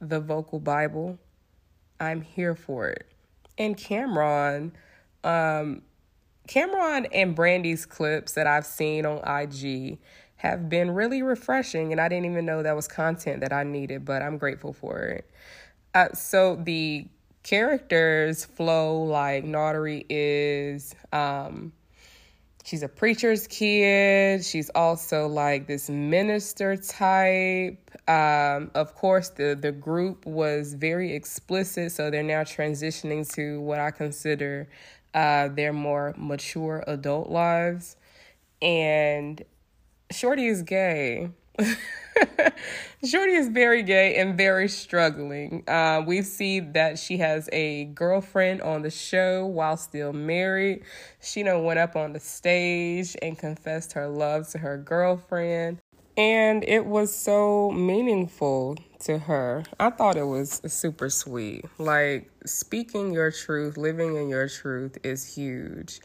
the 0.00 0.20
vocal 0.20 0.60
Bible. 0.60 1.18
I'm 2.00 2.22
here 2.22 2.54
for 2.54 2.88
it. 2.88 3.10
And 3.58 3.76
Cam'ron, 3.76 4.72
um, 5.24 5.82
Cam'ron 6.46 7.06
and 7.12 7.34
Brandy's 7.34 7.86
clips 7.86 8.32
that 8.32 8.46
I've 8.46 8.66
seen 8.66 9.04
on 9.06 9.18
IG 9.26 9.98
have 10.36 10.68
been 10.68 10.90
really 10.90 11.22
refreshing, 11.22 11.92
and 11.92 12.00
I 12.00 12.08
didn't 12.08 12.26
even 12.26 12.44
know 12.44 12.62
that 12.62 12.76
was 12.76 12.86
content 12.88 13.40
that 13.40 13.52
I 13.52 13.64
needed, 13.64 14.04
but 14.04 14.22
I'm 14.22 14.38
grateful 14.38 14.72
for 14.72 14.98
it. 14.98 15.30
Uh, 15.94 16.12
so 16.12 16.56
the 16.56 17.08
characters 17.42 18.44
flow 18.44 19.02
like 19.02 19.44
Naturi 19.44 20.04
is 20.10 20.94
um, 21.12 21.72
she's 22.64 22.82
a 22.82 22.88
preacher's 22.88 23.46
kid. 23.46 24.44
She's 24.44 24.68
also 24.70 25.26
like 25.28 25.66
this 25.66 25.88
minister 25.88 26.76
type. 26.76 27.90
Um, 28.08 28.70
of 28.74 28.94
course, 28.94 29.30
the 29.30 29.56
the 29.58 29.72
group 29.72 30.26
was 30.26 30.74
very 30.74 31.14
explicit, 31.14 31.92
so 31.92 32.10
they're 32.10 32.22
now 32.22 32.42
transitioning 32.42 33.32
to 33.34 33.60
what 33.60 33.78
I 33.78 33.90
consider 33.90 34.68
uh, 35.16 35.48
their 35.48 35.72
more 35.72 36.14
mature 36.16 36.84
adult 36.86 37.30
lives. 37.30 37.96
And 38.60 39.42
Shorty 40.12 40.46
is 40.46 40.62
gay. 40.62 41.30
Shorty 43.04 43.32
is 43.32 43.48
very 43.48 43.82
gay 43.82 44.16
and 44.16 44.36
very 44.36 44.68
struggling. 44.68 45.64
Uh, 45.66 46.02
we 46.06 46.20
see 46.20 46.60
that 46.60 46.98
she 46.98 47.16
has 47.18 47.48
a 47.52 47.86
girlfriend 47.86 48.60
on 48.60 48.82
the 48.82 48.90
show 48.90 49.46
while 49.46 49.78
still 49.78 50.12
married. 50.12 50.82
She 51.20 51.42
know 51.42 51.62
went 51.62 51.78
up 51.78 51.96
on 51.96 52.12
the 52.12 52.20
stage 52.20 53.16
and 53.22 53.38
confessed 53.38 53.94
her 53.94 54.08
love 54.08 54.48
to 54.50 54.58
her 54.58 54.76
girlfriend. 54.76 55.78
And 56.16 56.64
it 56.64 56.86
was 56.86 57.14
so 57.14 57.70
meaningful 57.72 58.76
to 59.00 59.18
her. 59.18 59.64
I 59.78 59.90
thought 59.90 60.16
it 60.16 60.24
was 60.24 60.62
super 60.66 61.10
sweet. 61.10 61.66
Like, 61.78 62.30
speaking 62.46 63.12
your 63.12 63.30
truth, 63.30 63.76
living 63.76 64.16
in 64.16 64.30
your 64.30 64.48
truth 64.48 64.96
is 65.02 65.34
huge. 65.34 66.00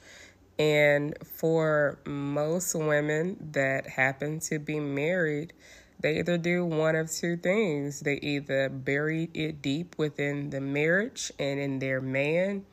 And 0.59 1.17
for 1.25 1.97
most 2.05 2.75
women 2.75 3.51
that 3.53 3.87
happen 3.87 4.41
to 4.41 4.59
be 4.59 4.81
married, 4.81 5.53
they 6.01 6.19
either 6.19 6.37
do 6.37 6.65
one 6.65 6.95
of 6.95 7.09
two 7.09 7.37
things. 7.37 8.01
They 8.01 8.15
either 8.15 8.67
bury 8.67 9.29
it 9.33 9.61
deep 9.61 9.95
within 9.97 10.49
the 10.49 10.59
marriage 10.59 11.31
and 11.39 11.59
in 11.59 11.79
their 11.79 12.01
man 12.01 12.65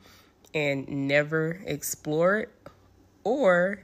and 0.53 0.87
never 1.07 1.61
explore 1.65 2.39
it, 2.39 2.49
or 3.23 3.79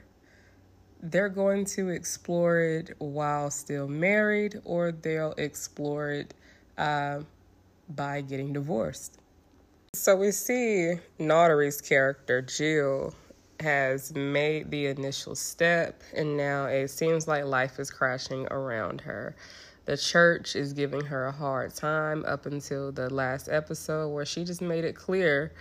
they're 1.02 1.28
going 1.28 1.64
to 1.66 1.88
explore 1.90 2.60
it 2.60 2.94
while 2.98 3.50
still 3.50 3.88
married, 3.88 4.60
or 4.64 4.92
they'll 4.92 5.34
explore 5.38 6.10
it 6.10 6.34
uh, 6.78 7.20
by 7.88 8.20
getting 8.20 8.52
divorced. 8.52 9.18
So 9.94 10.16
we 10.16 10.30
see 10.30 10.94
Naturi's 11.18 11.80
character, 11.80 12.42
Jill, 12.42 13.14
has 13.60 14.14
made 14.14 14.70
the 14.70 14.86
initial 14.86 15.34
step, 15.34 16.02
and 16.14 16.36
now 16.36 16.66
it 16.66 16.88
seems 16.88 17.26
like 17.26 17.44
life 17.44 17.78
is 17.78 17.90
crashing 17.90 18.46
around 18.50 19.00
her. 19.00 19.34
The 19.86 19.96
church 19.96 20.56
is 20.56 20.72
giving 20.72 21.04
her 21.06 21.26
a 21.26 21.32
hard 21.32 21.74
time 21.74 22.24
up 22.26 22.46
until 22.46 22.92
the 22.92 23.08
last 23.08 23.48
episode, 23.48 24.10
where 24.10 24.26
she 24.26 24.44
just 24.44 24.60
made 24.60 24.84
it 24.84 24.94
clear 24.94 25.52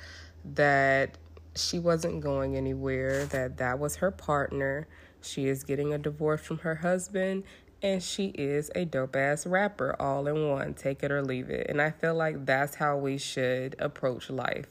that 0.55 1.17
she 1.55 1.79
wasn't 1.79 2.21
going 2.21 2.57
anywhere, 2.57 3.25
that 3.27 3.57
that 3.57 3.79
was 3.79 3.95
her 3.97 4.11
partner, 4.11 4.87
she 5.25 5.47
is 5.47 5.63
getting 5.63 5.93
a 5.93 5.97
divorce 5.97 6.41
from 6.41 6.59
her 6.59 6.75
husband 6.75 7.43
and 7.81 8.01
she 8.01 8.27
is 8.29 8.71
a 8.73 8.85
dope 8.85 9.15
ass 9.15 9.45
rapper 9.45 9.95
all 9.99 10.27
in 10.27 10.49
one. 10.49 10.73
Take 10.73 11.03
it 11.03 11.11
or 11.11 11.21
leave 11.21 11.49
it. 11.49 11.67
And 11.69 11.81
I 11.81 11.91
feel 11.91 12.15
like 12.15 12.45
that's 12.45 12.75
how 12.75 12.97
we 12.97 13.17
should 13.17 13.75
approach 13.79 14.29
life. 14.29 14.67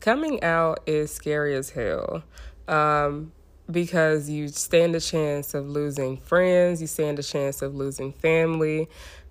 Coming 0.00 0.42
out 0.42 0.80
is 0.86 1.10
scary 1.12 1.54
as 1.54 1.70
hell. 1.70 2.22
Um, 2.66 3.32
because 3.70 4.28
you 4.28 4.48
stand 4.48 4.94
a 4.96 5.00
chance 5.00 5.54
of 5.54 5.68
losing 5.68 6.16
friends, 6.16 6.80
you 6.80 6.86
stand 6.86 7.18
a 7.18 7.22
chance 7.22 7.62
of 7.62 7.74
losing 7.74 8.12
family, 8.12 8.88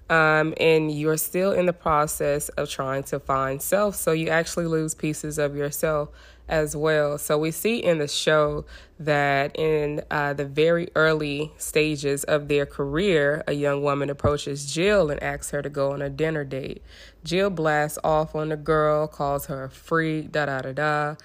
um, 0.10 0.54
and 0.60 0.92
you're 0.92 1.18
still 1.18 1.52
in 1.52 1.66
the 1.66 1.74
process 1.74 2.50
of 2.50 2.70
trying 2.70 3.04
to 3.04 3.20
find 3.20 3.62
self. 3.62 3.96
So 3.96 4.12
you 4.12 4.30
actually 4.30 4.66
lose 4.66 4.94
pieces 4.96 5.38
of 5.38 5.56
yourself 5.56 6.10
as 6.50 6.76
well. 6.76 7.18
So 7.18 7.38
we 7.38 7.52
see 7.52 7.78
in 7.78 7.98
the 7.98 8.08
show 8.08 8.66
that 9.00 9.58
in 9.58 10.02
uh, 10.10 10.34
the 10.34 10.46
very 10.46 10.90
early 10.96 11.52
stages 11.58 12.24
of 12.24 12.48
their 12.48 12.66
career, 12.66 13.44
a 13.48 13.54
young 13.54 13.84
woman 13.84 14.10
approaches 14.10 14.72
Jill 14.72 15.10
and 15.10 15.22
asks 15.22 15.52
her 15.52 15.62
to 15.62 15.70
go 15.70 15.92
on 15.92 16.02
a 16.02 16.10
dinner 16.10 16.44
date. 16.44 16.82
Jill 17.24 17.50
blasts 17.50 18.00
off 18.04 18.36
on 18.36 18.50
the 18.50 18.58
girl, 18.58 19.08
calls 19.08 19.48
her 19.48 19.66
a 19.66 19.70
freak, 19.70 20.32
da 20.32 20.46
da 20.46 20.62
da 20.62 20.72
da. 20.72 21.16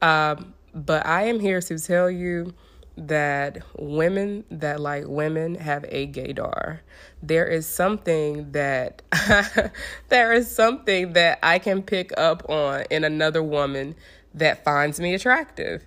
Um, 0.00 0.54
but 0.74 1.04
I 1.06 1.24
am 1.24 1.40
here 1.40 1.60
to 1.60 1.78
tell 1.78 2.10
you 2.10 2.54
that 2.98 3.58
women 3.78 4.44
that 4.50 4.80
like 4.80 5.04
women 5.06 5.54
have 5.54 5.84
a 5.88 6.08
gaydar. 6.08 6.80
There 7.22 7.46
is 7.46 7.66
something 7.66 8.50
that 8.52 9.02
there 10.08 10.32
is 10.32 10.50
something 10.50 11.12
that 11.12 11.38
I 11.42 11.60
can 11.60 11.82
pick 11.82 12.12
up 12.18 12.48
on 12.50 12.84
in 12.90 13.04
another 13.04 13.42
woman 13.42 13.94
that 14.34 14.64
finds 14.64 15.00
me 15.00 15.14
attractive. 15.14 15.84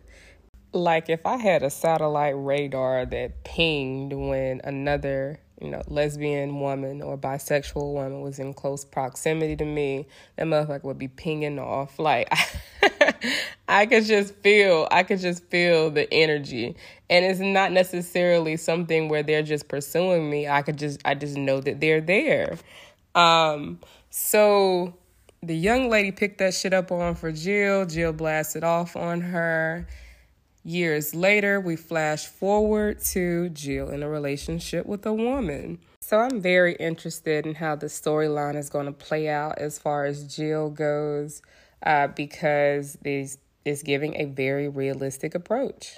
Like 0.73 1.09
if 1.09 1.25
I 1.25 1.37
had 1.37 1.63
a 1.63 1.69
satellite 1.69 2.35
radar 2.37 3.05
that 3.05 3.43
pinged 3.43 4.13
when 4.13 4.61
another, 4.63 5.39
you 5.61 5.69
know, 5.69 5.81
lesbian 5.87 6.59
woman 6.61 7.01
or 7.01 7.17
bisexual 7.17 7.93
woman 7.93 8.21
was 8.21 8.39
in 8.39 8.53
close 8.53 8.85
proximity 8.85 9.57
to 9.57 9.65
me, 9.65 10.07
that 10.37 10.47
motherfucker 10.47 10.83
would 10.83 10.97
be 10.97 11.09
pinging 11.09 11.59
off. 11.59 11.99
Like 11.99 12.31
I 13.67 13.85
could 13.85 14.05
just 14.05 14.33
feel, 14.35 14.87
I 14.91 15.03
could 15.03 15.19
just 15.19 15.43
feel 15.45 15.91
the 15.91 16.11
energy. 16.13 16.75
And 17.09 17.25
it's 17.25 17.41
not 17.41 17.73
necessarily 17.73 18.55
something 18.55 19.09
where 19.09 19.23
they're 19.23 19.43
just 19.43 19.67
pursuing 19.67 20.29
me. 20.29 20.47
I 20.47 20.61
could 20.61 20.77
just 20.77 21.01
I 21.03 21.15
just 21.15 21.35
know 21.35 21.59
that 21.59 21.81
they're 21.81 22.01
there. 22.01 22.57
Um 23.13 23.79
so 24.09 24.93
the 25.43 25.55
young 25.55 25.89
lady 25.89 26.11
picked 26.11 26.37
that 26.37 26.53
shit 26.53 26.71
up 26.71 26.91
on 26.91 27.15
for 27.15 27.31
Jill. 27.31 27.87
Jill 27.87 28.13
blasted 28.13 28.63
off 28.63 28.95
on 28.95 29.21
her. 29.21 29.87
Years 30.63 31.15
later, 31.15 31.59
we 31.59 31.75
flash 31.75 32.27
forward 32.27 33.01
to 33.05 33.49
Jill 33.49 33.89
in 33.89 34.03
a 34.03 34.09
relationship 34.09 34.85
with 34.85 35.03
a 35.07 35.13
woman. 35.13 35.79
So 35.99 36.19
I'm 36.19 36.41
very 36.41 36.75
interested 36.75 37.47
in 37.47 37.55
how 37.55 37.75
the 37.75 37.87
storyline 37.87 38.55
is 38.55 38.69
going 38.69 38.85
to 38.85 38.91
play 38.91 39.29
out 39.29 39.57
as 39.57 39.79
far 39.79 40.05
as 40.05 40.35
Jill 40.35 40.69
goes, 40.69 41.41
uh, 41.83 42.07
because 42.07 42.99
this 43.01 43.39
is 43.65 43.81
giving 43.81 44.21
a 44.21 44.25
very 44.25 44.69
realistic 44.69 45.33
approach. 45.33 45.97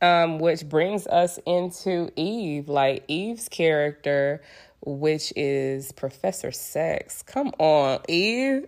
Um, 0.00 0.38
which 0.38 0.66
brings 0.66 1.06
us 1.06 1.38
into 1.44 2.10
Eve. 2.16 2.70
Like 2.70 3.04
Eve's 3.08 3.50
character 3.50 4.40
which 4.82 5.32
is 5.36 5.92
Professor 5.92 6.52
Sex. 6.52 7.22
Come 7.22 7.52
on, 7.58 8.00
Eve. 8.08 8.64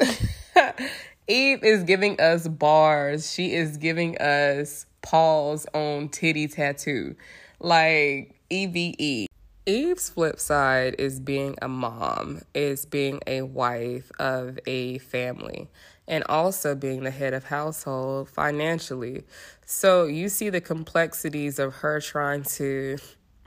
Eve 1.28 1.62
is 1.62 1.84
giving 1.84 2.20
us 2.20 2.48
bars. 2.48 3.32
She 3.32 3.54
is 3.54 3.76
giving 3.76 4.18
us 4.18 4.86
Paul's 5.00 5.66
own 5.72 6.08
titty 6.08 6.48
tattoo. 6.48 7.16
Like 7.60 8.34
EVE. 8.50 9.28
Eve's 9.64 10.10
flip 10.10 10.40
side 10.40 10.96
is 10.98 11.20
being 11.20 11.54
a 11.62 11.68
mom, 11.68 12.42
is 12.52 12.84
being 12.84 13.20
a 13.28 13.42
wife 13.42 14.10
of 14.18 14.58
a 14.66 14.98
family, 14.98 15.68
and 16.08 16.24
also 16.24 16.74
being 16.74 17.04
the 17.04 17.12
head 17.12 17.32
of 17.32 17.44
household 17.44 18.28
financially. 18.28 19.22
So 19.64 20.04
you 20.04 20.28
see 20.28 20.50
the 20.50 20.60
complexities 20.60 21.60
of 21.60 21.74
her 21.74 22.00
trying 22.00 22.42
to 22.56 22.98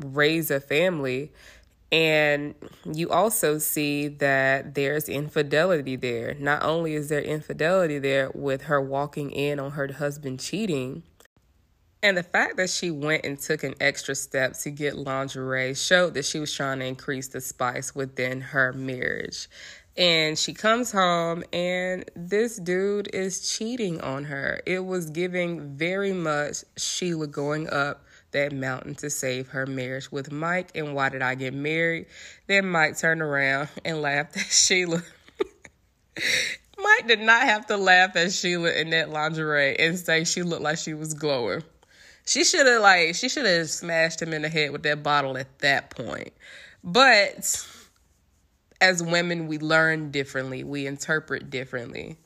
raise 0.02 0.50
a 0.50 0.62
family 0.62 1.34
and 1.92 2.56
you 2.92 3.10
also 3.10 3.58
see 3.58 4.08
that 4.08 4.76
there's 4.76 5.08
infidelity 5.08 5.96
there. 5.96 6.36
Not 6.36 6.64
only 6.64 6.94
is 6.94 7.10
there 7.10 7.22
infidelity 7.22 8.00
there 8.00 8.32
with 8.34 8.64
her 8.64 8.82
walking 8.82 9.32
in 9.32 9.60
on 9.60 9.72
her 9.72 9.92
husband 9.94 10.40
cheating, 10.40 11.04
and 12.06 12.16
the 12.16 12.24
fact 12.24 12.58
that 12.58 12.70
she 12.70 12.92
went 12.92 13.26
and 13.26 13.40
took 13.40 13.64
an 13.64 13.74
extra 13.82 14.14
step 14.14 14.54
to 14.60 14.70
get 14.70 14.96
lingerie 14.96 15.74
showed 15.74 16.14
that 16.14 16.26
she 16.26 16.40
was 16.40 16.54
trying 16.54 16.78
to 16.78 16.86
increase 16.86 17.30
the 17.30 17.42
spice 17.42 17.96
within 17.96 18.42
her 18.42 18.72
marriage. 18.74 19.50
And 19.98 20.38
she 20.38 20.54
comes 20.54 20.92
home 20.92 21.44
and 21.52 22.06
this 22.16 22.58
dude 22.58 23.10
is 23.12 23.50
cheating 23.50 24.02
on 24.02 24.26
her. 24.26 24.62
It 24.68 24.86
was 24.86 25.10
giving 25.10 25.78
very 25.78 26.14
much 26.14 26.64
Sheila 26.78 27.26
going 27.26 27.70
up 27.70 28.05
that 28.36 28.54
mountain 28.54 28.96
to 28.96 29.10
save 29.10 29.50
her 29.50 29.66
marriage 29.66 30.12
with 30.12 30.32
Mike. 30.32 30.70
And 30.76 30.94
why 30.94 31.10
did 31.10 31.22
I 31.22 31.36
get 31.36 31.54
married? 31.54 32.06
Then 32.48 32.68
Mike 32.68 32.98
turned 32.98 33.22
around 33.22 33.70
and 33.86 34.02
laughed 34.02 34.38
at 34.38 34.46
Sheila. 34.46 35.02
Mike 36.78 37.08
did 37.08 37.22
not 37.22 37.44
have 37.44 37.66
to 37.68 37.78
laugh 37.78 38.16
at 38.16 38.32
Sheila 38.32 38.72
in 38.72 38.92
that 38.92 39.10
lingerie 39.10 39.78
and 39.80 39.98
say 39.98 40.24
she 40.24 40.44
looked 40.44 40.62
like 40.62 40.78
she 40.78 40.94
was 40.94 41.14
glowing. 41.14 41.64
She 42.26 42.44
should 42.44 42.66
have 42.66 42.82
like 42.82 43.16
she 43.16 43.30
should 43.30 43.46
have 43.46 43.70
smashed 43.70 44.22
him 44.22 44.34
in 44.34 44.42
the 44.42 44.50
head 44.50 44.72
with 44.72 44.84
that 44.84 45.04
bottle 45.04 45.38
at 45.38 45.60
that 45.60 45.92
point. 45.92 46.34
But 46.84 47.66
as 48.82 49.02
women, 49.02 49.48
we 49.48 49.58
learn 49.60 50.12
differently, 50.12 50.64
we 50.64 50.88
interpret 50.88 51.50
differently. 51.50 52.18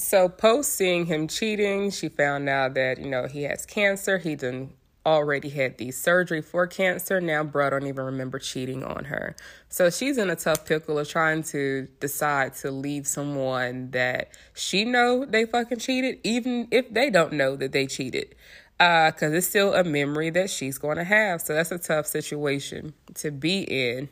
So 0.00 0.30
post 0.30 0.72
seeing 0.72 1.06
him 1.06 1.28
cheating, 1.28 1.90
she 1.90 2.08
found 2.08 2.48
out 2.48 2.74
that, 2.74 2.98
you 2.98 3.10
know, 3.10 3.26
he 3.26 3.42
has 3.42 3.66
cancer. 3.66 4.16
He 4.16 4.34
done 4.34 4.70
already 5.04 5.50
had 5.50 5.76
the 5.78 5.90
surgery 5.90 6.40
for 6.40 6.66
cancer. 6.66 7.20
Now 7.20 7.44
bro 7.44 7.70
don't 7.70 7.86
even 7.86 8.04
remember 8.04 8.38
cheating 8.38 8.82
on 8.82 9.04
her. 9.04 9.36
So 9.68 9.90
she's 9.90 10.16
in 10.16 10.30
a 10.30 10.36
tough 10.36 10.64
pickle 10.64 10.98
of 10.98 11.08
trying 11.08 11.42
to 11.44 11.88
decide 12.00 12.54
to 12.56 12.70
leave 12.70 13.06
someone 13.06 13.90
that 13.90 14.30
she 14.54 14.84
know 14.84 15.24
they 15.26 15.44
fucking 15.44 15.78
cheated, 15.78 16.18
even 16.24 16.68
if 16.70 16.92
they 16.92 17.10
don't 17.10 17.34
know 17.34 17.56
that 17.56 17.72
they 17.72 17.86
cheated. 17.86 18.34
Uh, 18.78 19.10
cause 19.10 19.34
it's 19.34 19.46
still 19.46 19.74
a 19.74 19.84
memory 19.84 20.30
that 20.30 20.48
she's 20.48 20.78
going 20.78 20.96
to 20.96 21.04
have. 21.04 21.42
So 21.42 21.54
that's 21.54 21.70
a 21.70 21.78
tough 21.78 22.06
situation 22.06 22.94
to 23.16 23.30
be 23.30 23.62
in 23.62 24.08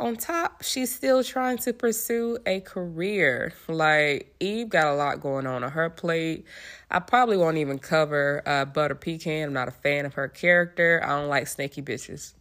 on 0.00 0.16
top, 0.16 0.62
she's 0.62 0.94
still 0.94 1.24
trying 1.24 1.58
to 1.58 1.72
pursue 1.72 2.38
a 2.46 2.60
career. 2.60 3.52
Like 3.68 4.34
Eve 4.38 4.68
got 4.68 4.86
a 4.86 4.94
lot 4.94 5.20
going 5.20 5.46
on 5.46 5.64
on 5.64 5.72
her 5.72 5.90
plate. 5.90 6.44
I 6.90 7.00
probably 7.00 7.36
won't 7.36 7.56
even 7.56 7.78
cover 7.78 8.42
uh, 8.46 8.64
Butter 8.64 8.94
Pecan. 8.94 9.48
I'm 9.48 9.52
not 9.52 9.68
a 9.68 9.72
fan 9.72 10.06
of 10.06 10.14
her 10.14 10.28
character. 10.28 11.00
I 11.04 11.18
don't 11.18 11.28
like 11.28 11.48
snaky 11.48 11.82
bitches. 11.82 12.34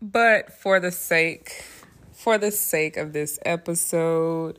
But 0.00 0.52
for 0.52 0.80
the 0.80 0.90
sake, 0.90 1.64
for 2.12 2.38
the 2.38 2.50
sake 2.50 2.96
of 2.96 3.12
this 3.12 3.38
episode, 3.44 4.58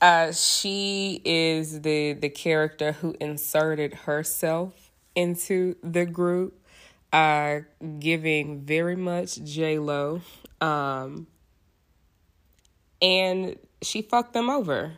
uh, 0.00 0.32
she 0.32 1.20
is 1.24 1.82
the 1.82 2.14
the 2.14 2.28
character 2.28 2.92
who 2.92 3.14
inserted 3.20 3.94
herself 3.94 4.90
into 5.14 5.76
the 5.82 6.06
group, 6.06 6.61
uh, 7.12 7.60
giving 7.98 8.62
very 8.62 8.96
much 8.96 9.42
J 9.44 9.78
Lo 9.78 10.20
um, 10.62 11.26
and 13.02 13.56
she 13.82 14.00
fucked 14.00 14.32
them 14.32 14.48
over. 14.48 14.92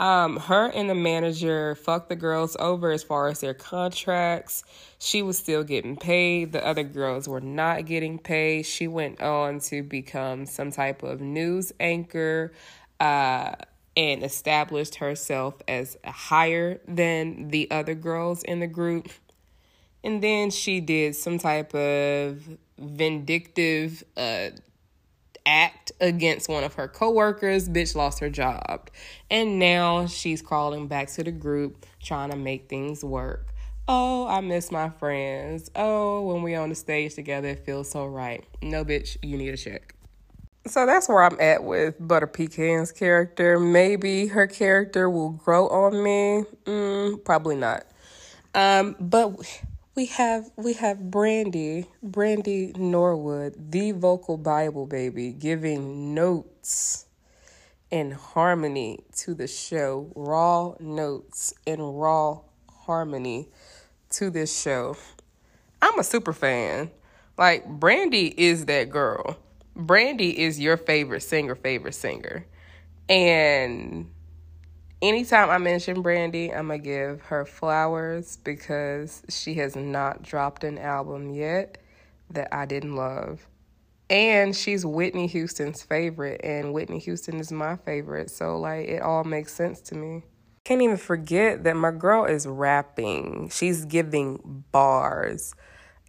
Um, 0.00 0.36
her 0.36 0.66
and 0.66 0.88
the 0.88 0.94
manager 0.94 1.74
fucked 1.74 2.08
the 2.08 2.16
girls 2.16 2.56
over 2.60 2.92
as 2.92 3.02
far 3.02 3.28
as 3.28 3.40
their 3.40 3.54
contracts. 3.54 4.62
She 4.98 5.22
was 5.22 5.38
still 5.38 5.64
getting 5.64 5.96
paid. 5.96 6.52
The 6.52 6.64
other 6.64 6.84
girls 6.84 7.28
were 7.28 7.40
not 7.40 7.86
getting 7.86 8.18
paid. 8.18 8.66
She 8.66 8.86
went 8.86 9.20
on 9.20 9.58
to 9.60 9.82
become 9.82 10.46
some 10.46 10.70
type 10.70 11.02
of 11.02 11.20
news 11.20 11.72
anchor 11.80 12.52
uh, 13.00 13.54
and 13.96 14.22
established 14.22 14.96
herself 14.96 15.54
as 15.66 15.96
higher 16.04 16.80
than 16.86 17.48
the 17.48 17.68
other 17.70 17.94
girls 17.94 18.44
in 18.44 18.60
the 18.60 18.68
group. 18.68 19.08
And 20.08 20.22
then 20.22 20.48
she 20.48 20.80
did 20.80 21.16
some 21.16 21.38
type 21.38 21.74
of 21.74 22.40
vindictive 22.78 24.02
uh, 24.16 24.48
act 25.44 25.92
against 26.00 26.48
one 26.48 26.64
of 26.64 26.72
her 26.76 26.88
coworkers. 26.88 27.68
Bitch 27.68 27.94
lost 27.94 28.18
her 28.20 28.30
job. 28.30 28.88
And 29.30 29.58
now 29.58 30.06
she's 30.06 30.40
crawling 30.40 30.86
back 30.86 31.08
to 31.10 31.24
the 31.24 31.30
group 31.30 31.84
trying 32.02 32.30
to 32.30 32.38
make 32.38 32.70
things 32.70 33.04
work. 33.04 33.48
Oh, 33.86 34.26
I 34.26 34.40
miss 34.40 34.72
my 34.72 34.88
friends. 34.88 35.70
Oh, 35.76 36.22
when 36.22 36.42
we 36.42 36.54
on 36.54 36.70
the 36.70 36.74
stage 36.74 37.14
together, 37.14 37.48
it 37.48 37.66
feels 37.66 37.90
so 37.90 38.06
right. 38.06 38.42
No, 38.62 38.86
bitch, 38.86 39.18
you 39.22 39.36
need 39.36 39.52
a 39.52 39.58
check. 39.58 39.94
So 40.66 40.86
that's 40.86 41.06
where 41.06 41.22
I'm 41.22 41.38
at 41.38 41.64
with 41.64 41.96
Butter 42.00 42.26
Pecan's 42.26 42.92
character. 42.92 43.60
Maybe 43.60 44.28
her 44.28 44.46
character 44.46 45.10
will 45.10 45.32
grow 45.32 45.68
on 45.68 46.02
me. 46.02 46.44
Mm, 46.64 47.22
probably 47.26 47.56
not. 47.56 47.84
Um, 48.54 48.96
but 48.98 49.36
we 49.98 50.06
have 50.06 50.48
we 50.54 50.74
have 50.74 51.10
Brandy, 51.10 51.88
Brandy 52.04 52.72
Norwood, 52.76 53.72
the 53.72 53.90
vocal 53.90 54.36
Bible 54.36 54.86
baby, 54.86 55.32
giving 55.32 56.14
notes 56.14 57.06
in 57.90 58.12
harmony 58.12 59.00
to 59.16 59.34
the 59.34 59.48
show, 59.48 60.12
raw 60.14 60.74
notes 60.78 61.52
in 61.66 61.82
raw 61.82 62.38
harmony 62.84 63.48
to 64.10 64.30
this 64.30 64.56
show. 64.62 64.96
I'm 65.82 65.98
a 65.98 66.04
super 66.04 66.32
fan. 66.32 66.92
Like 67.36 67.66
Brandy 67.66 68.32
is 68.40 68.66
that 68.66 68.90
girl. 68.90 69.36
Brandy 69.74 70.38
is 70.38 70.60
your 70.60 70.76
favorite 70.76 71.24
singer, 71.24 71.56
favorite 71.56 71.96
singer. 71.96 72.46
And 73.08 74.12
anytime 75.02 75.50
I 75.50 75.58
mention 75.58 76.02
Brandy, 76.02 76.52
I'm 76.52 76.68
to 76.68 76.78
give 76.78 77.20
her 77.22 77.44
flowers 77.44 78.38
because 78.38 79.22
she 79.28 79.54
has 79.54 79.76
not 79.76 80.22
dropped 80.22 80.64
an 80.64 80.78
album 80.78 81.30
yet 81.30 81.78
that 82.30 82.54
I 82.54 82.66
didn't 82.66 82.96
love. 82.96 83.46
And 84.10 84.56
she's 84.56 84.86
Whitney 84.86 85.26
Houston's 85.26 85.82
favorite, 85.82 86.40
and 86.42 86.72
Whitney 86.72 86.98
Houston 87.00 87.38
is 87.38 87.52
my 87.52 87.76
favorite. 87.76 88.30
So, 88.30 88.58
like, 88.58 88.88
it 88.88 89.02
all 89.02 89.24
makes 89.24 89.52
sense 89.52 89.80
to 89.82 89.94
me. 89.94 90.24
Can't 90.64 90.82
even 90.82 90.96
forget 90.96 91.64
that 91.64 91.76
my 91.76 91.90
girl 91.90 92.24
is 92.24 92.46
rapping, 92.46 93.50
she's 93.50 93.84
giving 93.84 94.64
bars. 94.72 95.54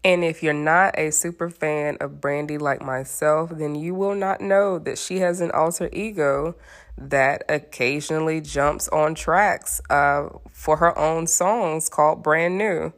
And 0.02 0.24
if 0.24 0.42
you're 0.42 0.54
not 0.54 0.98
a 0.98 1.12
super 1.12 1.50
fan 1.50 1.98
of 2.00 2.22
Brandy 2.22 2.58
like 2.58 2.82
myself, 2.82 3.52
then 3.54 3.76
you 3.76 3.94
will 3.94 4.16
not 4.16 4.40
know 4.40 4.80
that 4.80 4.98
she 4.98 5.20
has 5.20 5.42
an 5.42 5.52
alter 5.52 5.90
ego 5.92 6.56
that 7.00 7.44
occasionally 7.48 8.42
jumps 8.42 8.88
on 8.90 9.16
tracks 9.16 9.82
uh, 9.90 10.30
for 10.52 10.78
her 10.78 10.98
own 10.98 11.28
songs 11.28 11.90
called 11.90 12.24
Bran'Nu. 12.24 12.94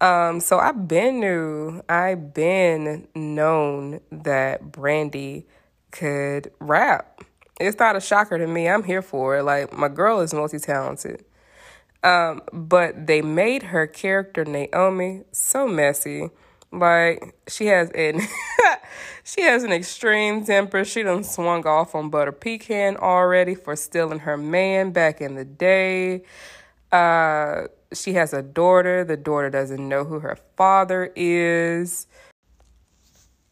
Um, 0.00 0.40
so 0.40 0.58
I've 0.58 0.88
been 0.88 1.20
new. 1.20 1.82
I've 1.88 2.34
been 2.34 3.08
known 3.14 4.00
that 4.10 4.72
Brandy 4.72 5.46
could 5.90 6.50
rap. 6.58 7.22
It's 7.60 7.78
not 7.78 7.96
a 7.96 8.00
shocker 8.00 8.36
to 8.38 8.46
me. 8.46 8.68
I'm 8.68 8.82
here 8.82 9.02
for 9.02 9.38
it. 9.38 9.44
Like 9.44 9.72
my 9.72 9.88
girl 9.88 10.20
is 10.20 10.34
multi 10.34 10.58
talented. 10.58 11.24
Um, 12.02 12.42
but 12.52 13.06
they 13.06 13.22
made 13.22 13.62
her 13.62 13.86
character 13.86 14.44
Naomi 14.44 15.22
so 15.32 15.66
messy. 15.66 16.30
Like 16.72 17.36
she 17.48 17.66
has 17.66 17.90
an 17.90 18.20
she 19.22 19.42
has 19.42 19.64
an 19.64 19.72
extreme 19.72 20.44
temper. 20.44 20.84
She 20.84 21.02
done 21.02 21.24
swung 21.24 21.66
off 21.66 21.94
on 21.94 22.10
Butter 22.10 22.32
Pecan 22.32 22.96
already 22.96 23.54
for 23.54 23.76
stealing 23.76 24.20
her 24.20 24.36
man 24.36 24.92
back 24.92 25.20
in 25.20 25.34
the 25.34 25.44
day. 25.44 26.22
Uh, 26.92 27.68
she 27.92 28.14
has 28.14 28.32
a 28.32 28.42
daughter. 28.42 29.04
The 29.04 29.16
daughter 29.16 29.50
doesn't 29.50 29.88
know 29.88 30.04
who 30.04 30.20
her 30.20 30.38
father 30.56 31.12
is. 31.16 32.06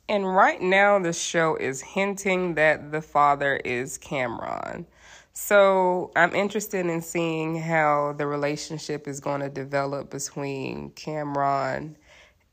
And 0.09 0.27
right 0.27 0.61
now, 0.61 0.99
the 0.99 1.13
show 1.13 1.57
is 1.57 1.81
hinting 1.81 2.55
that 2.55 2.93
the 2.93 3.01
father 3.01 3.57
is 3.57 3.99
Cam'ron. 3.99 4.85
So 5.33 6.13
I'm 6.15 6.35
interested 6.35 6.85
in 6.85 7.01
seeing 7.01 7.59
how 7.59 8.15
the 8.19 8.27
relationship 8.27 9.09
is 9.09 9.21
going 9.21 9.41
to 9.41 9.49
develop 9.49 10.11
between 10.11 10.91
Cam'ron 10.91 11.95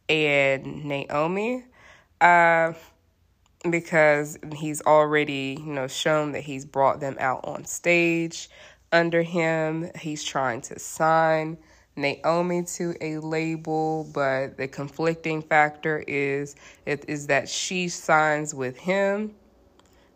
and 0.08 0.86
Naomi. 0.86 1.66
Uh, 2.22 2.74
because 3.70 4.38
he's 4.56 4.82
already, 4.84 5.58
you 5.60 5.74
know, 5.74 5.88
shown 5.88 6.32
that 6.32 6.44
he's 6.44 6.66
brought 6.66 7.00
them 7.00 7.18
out 7.20 7.42
on 7.44 7.66
stage 7.66 8.50
under 8.92 9.22
him. 9.22 9.90
He's 10.00 10.24
trying 10.24 10.62
to 10.62 10.80
sign 10.80 11.58
Naomi 11.96 12.64
to 12.64 12.96
a 13.02 13.18
label, 13.18 14.10
but 14.14 14.58
the 14.58 14.68
conflicting 14.68 15.42
factor 15.42 16.04
is 16.08 16.56
it 16.86 17.04
is 17.08 17.28
that 17.28 17.50
she 17.50 17.90
signs 17.90 18.54
with 18.54 18.78
him 18.78 19.36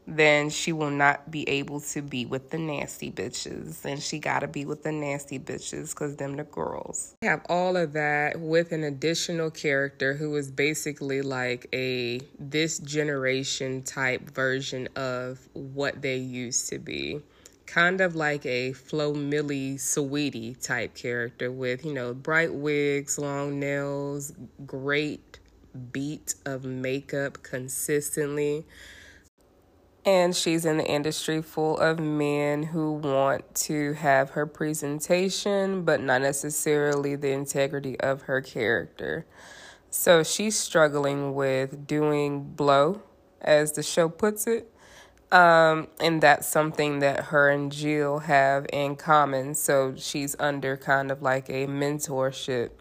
then 0.06 0.50
she 0.50 0.74
will 0.74 0.90
not 0.90 1.32
be 1.32 1.48
able 1.48 1.80
to 1.80 2.02
be 2.02 2.26
with 2.26 2.50
the 2.50 2.58
nasty 2.58 3.12
bitches. 3.12 3.86
And 3.86 4.02
she 4.02 4.20
got 4.20 4.40
to 4.40 4.48
be 4.48 4.66
with 4.66 4.84
the 4.84 4.92
nasty 4.92 5.40
bitches 5.40 5.92
because 5.92 6.16
them 6.18 6.36
the 6.36 6.44
girls. 6.44 7.16
I 7.24 7.28
have 7.28 7.46
all 7.48 7.78
of 7.78 7.94
that 7.94 8.40
with 8.40 8.72
an 8.72 8.84
additional 8.84 9.50
character 9.50 10.14
who 10.14 10.36
is 10.36 10.52
basically 10.52 11.22
like 11.22 11.68
a 11.74 12.22
this 12.38 12.80
generation 12.80 13.84
type 13.84 14.30
version 14.30 14.90
of 14.96 15.40
what 15.54 16.02
they 16.02 16.18
used 16.18 16.70
to 16.70 16.80
be. 16.80 17.22
Kind 17.66 18.02
of 18.02 18.16
like 18.16 18.46
a 18.46 18.74
Flo 18.74 19.14
Milli 19.14 19.76
Saweetie 19.76 20.62
type 20.62 20.96
character 20.96 21.52
with, 21.52 21.86
you 21.86 21.94
know, 21.94 22.14
bright 22.14 22.54
wigs, 22.54 23.18
long 23.18 23.60
nails, 23.60 24.34
great 24.66 25.40
beat 25.92 26.36
of 26.46 26.66
makeup 26.66 27.42
consistently 27.42 28.64
and 30.06 30.36
she's 30.36 30.66
in 30.66 30.78
the 30.78 30.86
industry 30.86 31.42
full 31.42 31.78
of 31.78 32.00
men 32.00 32.64
who 32.64 32.94
want 32.94 33.56
to 33.56 33.94
have 33.94 34.32
her 34.32 34.46
presentation, 34.46 35.84
but 35.84 36.02
not 36.02 36.22
necessarily 36.22 37.16
the 37.16 37.32
integrity 37.32 38.00
of 38.02 38.24
her 38.24 38.42
character. 38.42 39.26
So 39.90 40.24
she's 40.24 40.58
struggling 40.58 41.36
with 41.36 41.88
doing 41.88 42.44
blow, 42.44 43.02
as 43.42 43.74
the 43.74 43.84
show 43.84 44.10
puts 44.10 44.48
it. 44.48 44.70
Um, 45.32 45.88
and 46.00 46.22
that's 46.22 46.48
something 46.48 47.00
that 47.00 47.26
her 47.26 47.50
and 47.50 47.72
Jill 47.72 48.20
have 48.20 48.68
in 48.74 48.96
common. 48.96 49.56
So 49.56 49.96
she's 49.96 50.36
under 50.38 50.78
kind 50.78 51.12
of 51.12 51.22
like 51.22 51.50
a 51.50 51.66
mentorship 51.66 52.72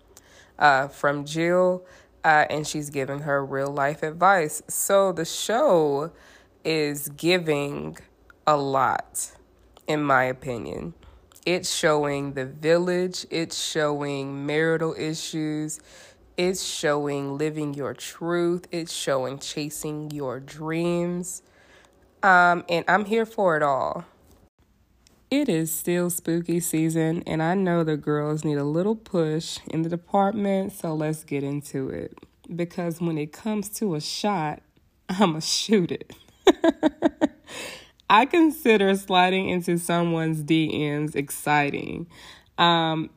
uh, 0.59 0.89
from 0.89 1.25
Jill, 1.25 1.85
uh, 2.25 2.47
and 2.51 2.67
she's 2.67 2.91
giving 2.91 3.21
her 3.21 3.45
real 3.45 3.73
life 3.73 4.03
advice. 4.03 4.63
So 4.69 5.13
the 5.13 5.25
show 5.25 6.13
is 6.65 7.09
giving 7.09 7.97
a 8.47 8.57
lot, 8.57 9.33
in 9.87 10.03
my 10.03 10.25
opinion. 10.25 10.95
It's 11.45 11.75
showing 11.75 12.35
the 12.35 12.47
village, 12.47 13.27
it's 13.31 13.61
showing 13.61 14.47
marital 14.47 14.95
issues, 14.97 15.81
it's 16.37 16.63
showing 16.63 17.37
living 17.37 17.75
your 17.75 17.95
truth, 17.95 18.67
it's 18.71 18.93
showing 18.93 19.39
chasing 19.39 20.11
your 20.13 20.39
dreams. 20.39 21.43
Um, 22.23 22.65
and 22.69 22.85
I'm 22.87 23.05
here 23.07 23.27
for 23.27 23.57
it 23.57 23.63
all. 23.63 24.05
It 25.33 25.49
is 25.49 25.73
still 25.73 26.11
spooky 26.11 26.61
season, 26.61 27.23
and 27.27 27.43
I 27.43 27.55
know 27.55 27.85
the 27.85 27.97
girls 27.97 28.45
need 28.45 28.59
a 28.59 28.65
little 28.65 28.95
push 28.95 29.59
in 29.69 29.83
the 29.83 29.89
department, 29.89 30.73
so 30.73 30.95
let's 30.95 31.25
get 31.25 31.43
into 31.43 31.89
it. 31.89 32.19
Because 32.55 33.01
when 33.01 33.17
it 33.19 33.33
comes 33.33 33.69
to 33.79 33.95
a 33.95 34.01
shot, 34.01 34.63
I'ma 35.09 35.41
shoot 35.41 35.91
it. 35.91 36.13
I 38.11 38.27
consider 38.27 38.95
sliding 38.95 39.49
into 39.49 39.79
someone's 39.79 40.43
DMs 40.43 41.17
exciting. 41.17 42.07
Um, 42.59 43.11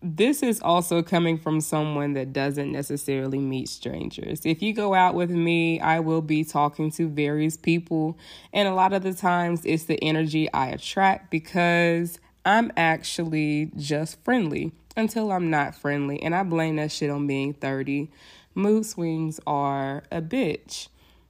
this 0.00 0.42
is 0.42 0.60
also 0.60 1.02
coming 1.02 1.38
from 1.38 1.60
someone 1.60 2.12
that 2.12 2.32
doesn't 2.32 2.70
necessarily 2.70 3.38
meet 3.38 3.68
strangers. 3.68 4.42
If 4.44 4.62
you 4.62 4.72
go 4.72 4.94
out 4.94 5.14
with 5.14 5.30
me, 5.30 5.80
I 5.80 6.00
will 6.00 6.22
be 6.22 6.44
talking 6.44 6.90
to 6.92 7.08
various 7.08 7.56
people, 7.56 8.16
and 8.52 8.68
a 8.68 8.74
lot 8.74 8.92
of 8.92 9.02
the 9.02 9.12
times 9.14 9.62
it's 9.64 9.84
the 9.84 10.02
energy 10.02 10.52
I 10.52 10.68
attract 10.68 11.30
because 11.30 12.20
I'm 12.44 12.70
actually 12.76 13.72
just 13.76 14.22
friendly 14.22 14.72
until 14.96 15.32
I'm 15.32 15.50
not 15.50 15.74
friendly, 15.74 16.22
and 16.22 16.34
I 16.34 16.44
blame 16.44 16.76
that 16.76 16.92
shit 16.92 17.10
on 17.10 17.26
being 17.26 17.54
30. 17.54 18.08
Mood 18.54 18.86
swings 18.86 19.40
are 19.46 20.04
a 20.12 20.22
bitch. 20.22 20.88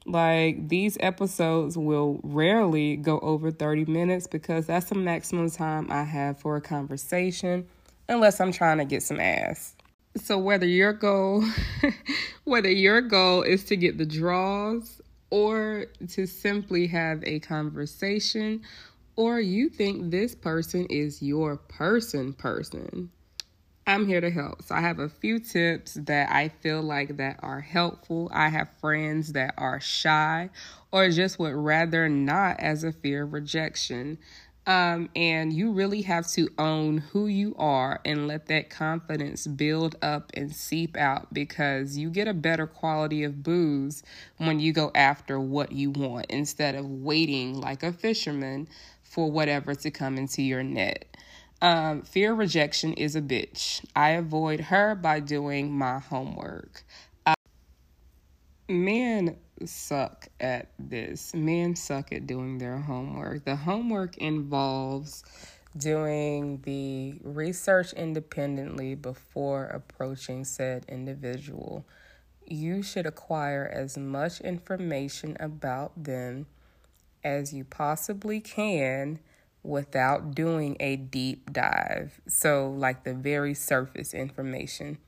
Like 0.09 0.69
these 0.69 0.97
episodes 1.01 1.77
will 1.77 2.19
rarely 2.23 2.97
go 2.97 3.19
over 3.21 3.51
30 3.51 3.85
minutes 3.85 4.27
because 4.27 4.67
that's 4.67 4.87
the 4.87 4.95
maximum 4.95 5.51
time 5.51 5.93
I 5.93 6.05
have 6.05 6.39
for 6.39 6.57
a 6.57 6.63
conversation 6.63 7.67
unless 8.09 8.41
I'm 8.41 8.51
trying 8.51 8.79
to 8.79 8.87
get 8.87 9.03
some 9.03 9.21
ass. 9.21 9.75
So 10.17 10.39
whether 10.39 10.67
your 10.67 10.95
goal 10.95 11.45
whether 12.45 12.71
your 12.71 13.03
goal 13.03 13.43
is 13.43 13.65
to 13.65 13.77
get 13.77 13.99
the 13.99 14.07
draws 14.07 15.03
or 15.31 15.87
to 16.09 16.27
simply 16.27 16.87
have 16.87 17.23
a 17.25 17.41
conversation 17.41 18.63
or 19.17 19.41
you 19.41 19.69
think 19.69 20.11
this 20.11 20.35
person 20.35 20.87
is 20.87 21.21
your 21.21 21.57
person 21.57 22.33
person 22.33 23.11
I'm 23.89 24.07
here 24.07 24.21
to 24.21 24.31
help. 24.31 24.63
So 24.65 24.75
I 24.75 24.83
have 24.83 24.99
a 24.99 25.09
few 25.09 25.39
tips 25.39 25.95
that 25.95 26.31
I 26.31 26.51
feel 26.51 26.83
like 26.83 27.17
that 27.17 27.41
are 27.43 27.61
helpful. 27.61 28.29
I 28.35 28.51
have 28.51 28.69
friends 28.83 29.33
that 29.33 29.55
are 29.57 29.81
shy 29.81 30.51
or 30.93 31.09
just 31.09 31.39
would 31.39 31.55
rather 31.55 32.07
not 32.07 32.61
as 32.61 32.85
a 32.85 32.93
fear 32.93 33.23
of 33.23 33.33
rejection. 33.33 34.19
Um, 34.67 35.09
and 35.17 35.55
you 35.55 35.73
really 35.73 36.03
have 36.03 36.27
to 36.33 36.51
own 36.59 36.99
who 36.99 37.29
you 37.29 37.55
are 37.59 38.03
and 38.05 38.29
let 38.29 38.49
that 38.49 38.69
confidence 38.69 39.47
build 39.47 39.97
up 40.03 40.33
and 40.35 40.55
seep 40.55 40.95
out 40.95 41.33
because 41.33 41.97
you 41.97 42.11
get 42.11 42.29
a 42.29 42.35
better 42.35 42.67
quality 42.67 43.25
of 43.25 43.43
booze 43.43 44.03
when 44.37 44.61
you 44.61 44.75
go 44.75 44.91
after 44.95 45.41
what 45.41 45.73
you 45.73 45.93
want 45.93 46.27
instead 46.29 46.75
of 46.75 46.85
waiting 46.85 47.59
like 47.59 47.83
a 47.83 47.95
fisherman 47.95 48.69
for 49.03 49.31
whatever 49.31 49.75
to 49.77 49.91
come 49.91 50.19
into 50.19 50.43
your 50.43 50.63
net. 50.63 51.07
Um, 51.61 52.03
fear 52.03 52.35
rejection 52.35 52.93
is 52.93 53.17
a 53.17 53.21
bitch. 53.21 53.85
I 53.97 54.11
avoid 54.11 54.61
her 54.61 54.95
by 54.95 55.19
doing 55.19 55.73
my 55.73 55.99
homework. 55.99 56.85
Uh, 57.27 57.35
men 58.69 59.37
suck 59.65 60.29
at 60.39 60.69
this. 60.79 61.35
Men 61.35 61.75
suck 61.75 62.13
at 62.13 62.29
doing 62.29 62.59
their 62.59 62.79
homework. 62.79 63.45
The 63.45 63.57
homework 63.57 64.17
involves 64.19 65.25
doing 65.77 66.61
the 66.63 67.19
research 67.25 67.93
independently 67.93 68.95
before 68.95 69.65
approaching 69.65 70.45
said 70.45 70.85
individual. 70.89 71.85
You 72.47 72.85
should 72.85 73.05
acquire 73.05 73.69
as 73.73 73.99
much 73.99 74.41
information 74.41 75.37
about 75.41 76.05
them 76.05 76.47
as 77.25 77.53
you 77.53 77.65
possibly 77.65 78.41
can 78.41 79.19
without 79.69 80.35
doing 80.35 80.77
a 80.81 80.97
deep 80.97 81.53
dive. 81.53 82.21
So, 82.27 82.71
like 82.71 83.05
the 83.05 83.15
very 83.15 83.55
surface 83.55 84.15
information 84.15 84.99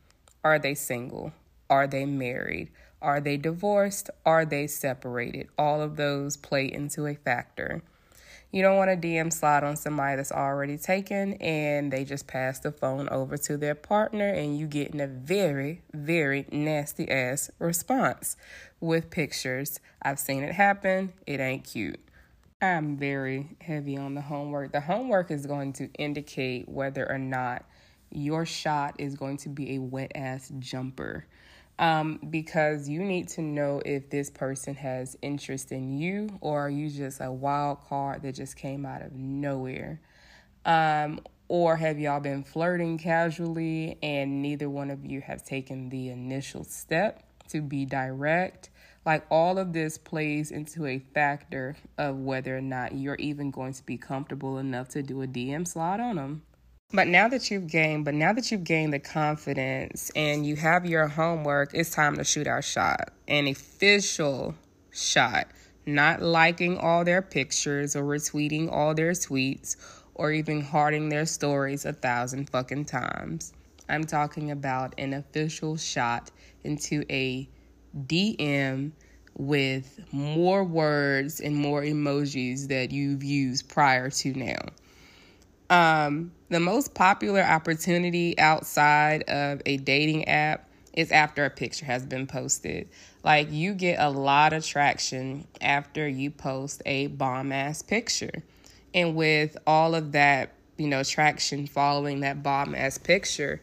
are 0.42 0.58
they 0.58 0.74
single? 0.74 1.32
Are 1.68 1.86
they 1.86 2.06
married? 2.06 2.70
Are 3.02 3.20
they 3.20 3.36
divorced? 3.36 4.08
Are 4.24 4.44
they 4.44 4.66
separated? 4.66 5.48
All 5.58 5.82
of 5.82 5.96
those 5.96 6.36
play 6.36 6.70
into 6.70 7.06
a 7.06 7.14
factor. 7.14 7.82
You 8.50 8.62
don't 8.62 8.76
want 8.76 8.90
to 8.90 9.08
DM 9.08 9.32
slide 9.32 9.62
on 9.62 9.76
somebody 9.76 10.16
that's 10.16 10.32
already 10.32 10.76
taken 10.76 11.34
and 11.34 11.92
they 11.92 12.04
just 12.04 12.26
pass 12.26 12.58
the 12.58 12.72
phone 12.72 13.08
over 13.10 13.36
to 13.36 13.56
their 13.56 13.76
partner 13.76 14.28
and 14.28 14.58
you 14.58 14.66
getting 14.66 15.00
a 15.00 15.06
very, 15.06 15.82
very 15.92 16.46
nasty 16.50 17.08
ass 17.08 17.50
response 17.58 18.36
with 18.80 19.10
pictures. 19.10 19.78
I've 20.02 20.18
seen 20.18 20.42
it 20.42 20.54
happen. 20.54 21.12
It 21.26 21.38
ain't 21.38 21.64
cute. 21.64 22.00
I'm 22.62 22.98
very 22.98 23.56
heavy 23.60 23.96
on 23.96 24.14
the 24.14 24.20
homework. 24.20 24.72
The 24.72 24.80
homework 24.80 25.30
is 25.30 25.46
going 25.46 25.72
to 25.74 25.90
indicate 25.94 26.68
whether 26.68 27.10
or 27.10 27.16
not 27.16 27.64
your 28.10 28.44
shot 28.44 28.96
is 28.98 29.14
going 29.14 29.38
to 29.38 29.48
be 29.48 29.76
a 29.76 29.78
wet 29.78 30.12
ass 30.14 30.52
jumper. 30.58 31.26
Um, 31.78 32.20
because 32.28 32.86
you 32.86 33.02
need 33.02 33.28
to 33.28 33.40
know 33.40 33.80
if 33.86 34.10
this 34.10 34.28
person 34.28 34.74
has 34.74 35.16
interest 35.22 35.72
in 35.72 35.96
you 35.96 36.28
or 36.42 36.66
are 36.66 36.68
you 36.68 36.90
just 36.90 37.22
a 37.22 37.32
wild 37.32 37.82
card 37.88 38.20
that 38.22 38.34
just 38.34 38.56
came 38.56 38.84
out 38.84 39.00
of 39.00 39.14
nowhere. 39.14 39.98
Um, 40.66 41.20
or 41.48 41.76
have 41.76 41.98
y'all 41.98 42.20
been 42.20 42.44
flirting 42.44 42.98
casually 42.98 43.96
and 44.02 44.42
neither 44.42 44.68
one 44.68 44.90
of 44.90 45.06
you 45.06 45.22
have 45.22 45.42
taken 45.42 45.88
the 45.88 46.10
initial 46.10 46.64
step 46.64 47.24
to 47.48 47.62
be 47.62 47.86
direct? 47.86 48.68
Like 49.06 49.24
all 49.30 49.58
of 49.58 49.72
this 49.72 49.96
plays 49.96 50.50
into 50.50 50.86
a 50.86 50.98
factor 50.98 51.76
of 51.96 52.16
whether 52.18 52.56
or 52.56 52.60
not 52.60 52.94
you're 52.94 53.14
even 53.16 53.50
going 53.50 53.72
to 53.72 53.84
be 53.84 53.96
comfortable 53.96 54.58
enough 54.58 54.88
to 54.90 55.02
do 55.02 55.22
a 55.22 55.26
DM 55.26 55.66
slide 55.66 56.00
on 56.00 56.16
them. 56.16 56.42
But 56.92 57.06
now 57.06 57.28
that 57.28 57.50
you've 57.50 57.68
gained, 57.68 58.04
but 58.04 58.14
now 58.14 58.32
that 58.32 58.50
you've 58.50 58.64
gained 58.64 58.92
the 58.92 58.98
confidence 58.98 60.10
and 60.16 60.44
you 60.44 60.56
have 60.56 60.84
your 60.84 61.06
homework, 61.06 61.72
it's 61.72 61.90
time 61.90 62.16
to 62.16 62.24
shoot 62.24 62.48
our 62.48 62.62
shot. 62.62 63.12
An 63.28 63.46
official 63.46 64.56
shot. 64.90 65.46
Not 65.86 66.20
liking 66.20 66.76
all 66.76 67.04
their 67.04 67.22
pictures 67.22 67.96
or 67.96 68.02
retweeting 68.02 68.70
all 68.70 68.94
their 68.94 69.12
tweets 69.12 69.76
or 70.14 70.32
even 70.32 70.60
hearting 70.60 71.08
their 71.08 71.26
stories 71.26 71.86
a 71.86 71.92
thousand 71.92 72.50
fucking 72.50 72.84
times. 72.84 73.52
I'm 73.88 74.04
talking 74.04 74.50
about 74.50 74.94
an 74.98 75.14
official 75.14 75.76
shot 75.76 76.30
into 76.64 77.04
a 77.08 77.48
DM 77.96 78.92
with 79.36 80.00
more 80.12 80.64
words 80.64 81.40
and 81.40 81.56
more 81.56 81.82
emojis 81.82 82.68
that 82.68 82.90
you've 82.90 83.24
used 83.24 83.68
prior 83.68 84.10
to 84.10 84.34
now. 84.34 84.58
Um, 85.70 86.32
the 86.48 86.60
most 86.60 86.94
popular 86.94 87.42
opportunity 87.42 88.38
outside 88.38 89.22
of 89.24 89.62
a 89.64 89.76
dating 89.78 90.28
app 90.28 90.68
is 90.92 91.12
after 91.12 91.44
a 91.44 91.50
picture 91.50 91.86
has 91.86 92.04
been 92.04 92.26
posted. 92.26 92.88
Like 93.22 93.52
you 93.52 93.74
get 93.74 94.00
a 94.00 94.10
lot 94.10 94.52
of 94.52 94.64
traction 94.64 95.46
after 95.60 96.08
you 96.08 96.30
post 96.30 96.82
a 96.86 97.06
bomb 97.06 97.52
ass 97.52 97.82
picture. 97.82 98.42
And 98.92 99.14
with 99.14 99.56
all 99.66 99.94
of 99.94 100.12
that, 100.12 100.54
you 100.76 100.88
know, 100.88 101.04
traction 101.04 101.66
following 101.66 102.20
that 102.20 102.42
bomb 102.42 102.74
ass 102.74 102.98
picture, 102.98 103.60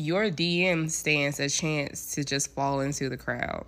your 0.00 0.30
DM 0.30 0.90
stands 0.90 1.38
a 1.40 1.48
chance 1.48 2.14
to 2.14 2.24
just 2.24 2.54
fall 2.54 2.80
into 2.80 3.08
the 3.08 3.16
crowd 3.16 3.66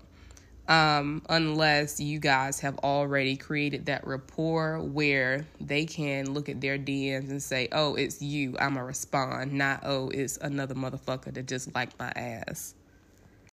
um, 0.69 1.23
unless 1.29 1.99
you 2.01 2.19
guys 2.19 2.61
have 2.61 2.79
already 2.79 3.37
created 3.37 3.87
that 3.87 4.07
rapport 4.07 4.81
where 4.81 5.47
they 5.61 5.85
can 5.85 6.33
look 6.33 6.49
at 6.49 6.61
their 6.61 6.79
DMs 6.79 7.31
and 7.31 7.43
say, 7.43 7.69
oh, 7.73 7.95
it's 7.97 8.23
you, 8.23 8.57
I'm 8.59 8.77
to 8.77 8.83
respond, 8.83 9.53
not, 9.53 9.81
oh, 9.85 10.09
it's 10.11 10.37
another 10.39 10.75
motherfucker 10.75 11.35
that 11.35 11.47
just 11.47 11.75
liked 11.75 11.99
my 11.99 12.13
ass. 12.15 12.75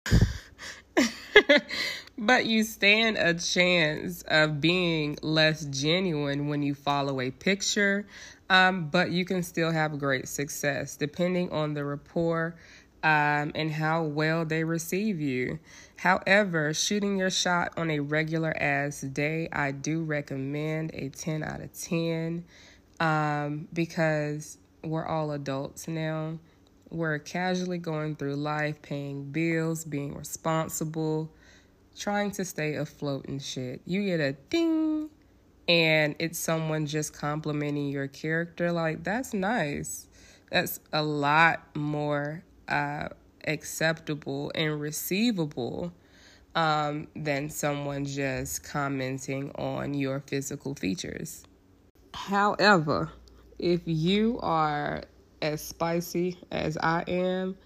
but 2.17 2.45
you 2.45 2.63
stand 2.63 3.17
a 3.17 3.33
chance 3.33 4.21
of 4.23 4.59
being 4.59 5.17
less 5.21 5.65
genuine 5.65 6.47
when 6.47 6.61
you 6.61 6.75
follow 6.75 7.21
a 7.21 7.31
picture, 7.31 8.05
um, 8.49 8.89
but 8.89 9.11
you 9.11 9.25
can 9.25 9.43
still 9.43 9.71
have 9.71 9.99
great 9.99 10.27
success 10.27 10.95
depending 10.95 11.51
on 11.51 11.73
the 11.73 11.83
rapport 11.83 12.55
um, 13.03 13.51
and 13.55 13.71
how 13.71 14.03
well 14.03 14.45
they 14.45 14.63
receive 14.63 15.19
you. 15.19 15.59
However, 15.97 16.73
shooting 16.73 17.17
your 17.17 17.29
shot 17.29 17.73
on 17.77 17.91
a 17.91 17.99
regular 17.99 18.55
ass 18.57 19.01
day, 19.01 19.49
I 19.51 19.71
do 19.71 20.03
recommend 20.03 20.91
a 20.93 21.09
10 21.09 21.43
out 21.43 21.61
of 21.61 21.73
10 21.73 22.43
um, 22.99 23.67
because 23.73 24.57
we're 24.83 25.05
all 25.05 25.31
adults 25.31 25.87
now. 25.87 26.39
We're 26.89 27.19
casually 27.19 27.77
going 27.77 28.15
through 28.15 28.35
life, 28.35 28.81
paying 28.81 29.31
bills, 29.31 29.83
being 29.83 30.15
responsible, 30.15 31.29
trying 31.97 32.31
to 32.31 32.45
stay 32.45 32.75
afloat 32.75 33.25
and 33.27 33.41
shit. 33.41 33.81
You 33.85 34.05
get 34.05 34.19
a 34.19 34.33
ding 34.49 35.09
and 35.67 36.15
it's 36.19 36.39
someone 36.39 36.85
just 36.85 37.13
complimenting 37.13 37.89
your 37.89 38.07
character. 38.07 38.71
Like, 38.71 39.03
that's 39.03 39.33
nice. 39.33 40.07
That's 40.51 40.79
a 40.93 41.03
lot 41.03 41.75
more 41.75 42.43
uh, 42.67 43.09
acceptable 43.47 44.51
and 44.55 44.79
receivable 44.79 45.93
um, 46.55 47.07
than 47.15 47.49
someone 47.49 48.05
just 48.05 48.63
commenting 48.63 49.51
on 49.55 49.93
your 49.93 50.21
physical 50.21 50.73
features. 50.75 51.43
However, 52.13 53.11
if 53.59 53.81
you 53.85 54.39
are 54.41 55.03
as 55.41 55.61
spicy 55.61 56.37
as 56.51 56.77
I 56.77 57.03
am, 57.07 57.57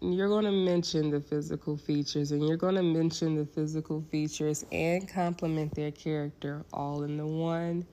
you're 0.00 0.28
going 0.28 0.44
to 0.44 0.52
mention 0.52 1.10
the 1.10 1.20
physical 1.20 1.76
features 1.76 2.30
and 2.30 2.46
you're 2.46 2.56
going 2.56 2.76
to 2.76 2.82
mention 2.82 3.34
the 3.34 3.44
physical 3.44 4.04
features 4.10 4.64
and 4.70 5.08
compliment 5.08 5.74
their 5.74 5.90
character 5.90 6.64
all 6.72 7.02
in 7.02 7.16
the 7.16 7.26
one. 7.26 7.84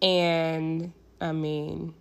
And 0.00 0.92
I 1.20 1.32
mean, 1.32 1.94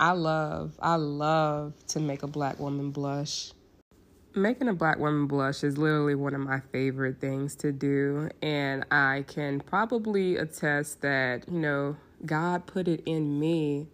I 0.00 0.12
love, 0.12 0.78
I 0.80 0.96
love 0.96 1.74
to 1.88 2.00
make 2.00 2.22
a 2.22 2.26
black 2.26 2.58
woman 2.58 2.90
blush. 2.90 3.52
Making 4.34 4.68
a 4.68 4.74
black 4.74 4.98
woman 4.98 5.26
blush 5.26 5.64
is 5.64 5.78
literally 5.78 6.14
one 6.14 6.34
of 6.34 6.40
my 6.40 6.60
favorite 6.72 7.20
things 7.20 7.54
to 7.56 7.72
do. 7.72 8.28
And 8.42 8.84
I 8.90 9.24
can 9.26 9.60
probably 9.60 10.36
attest 10.36 11.00
that, 11.02 11.48
you 11.48 11.58
know, 11.58 11.96
God 12.24 12.66
put 12.66 12.88
it 12.88 13.02
in 13.06 13.38
me 13.38 13.88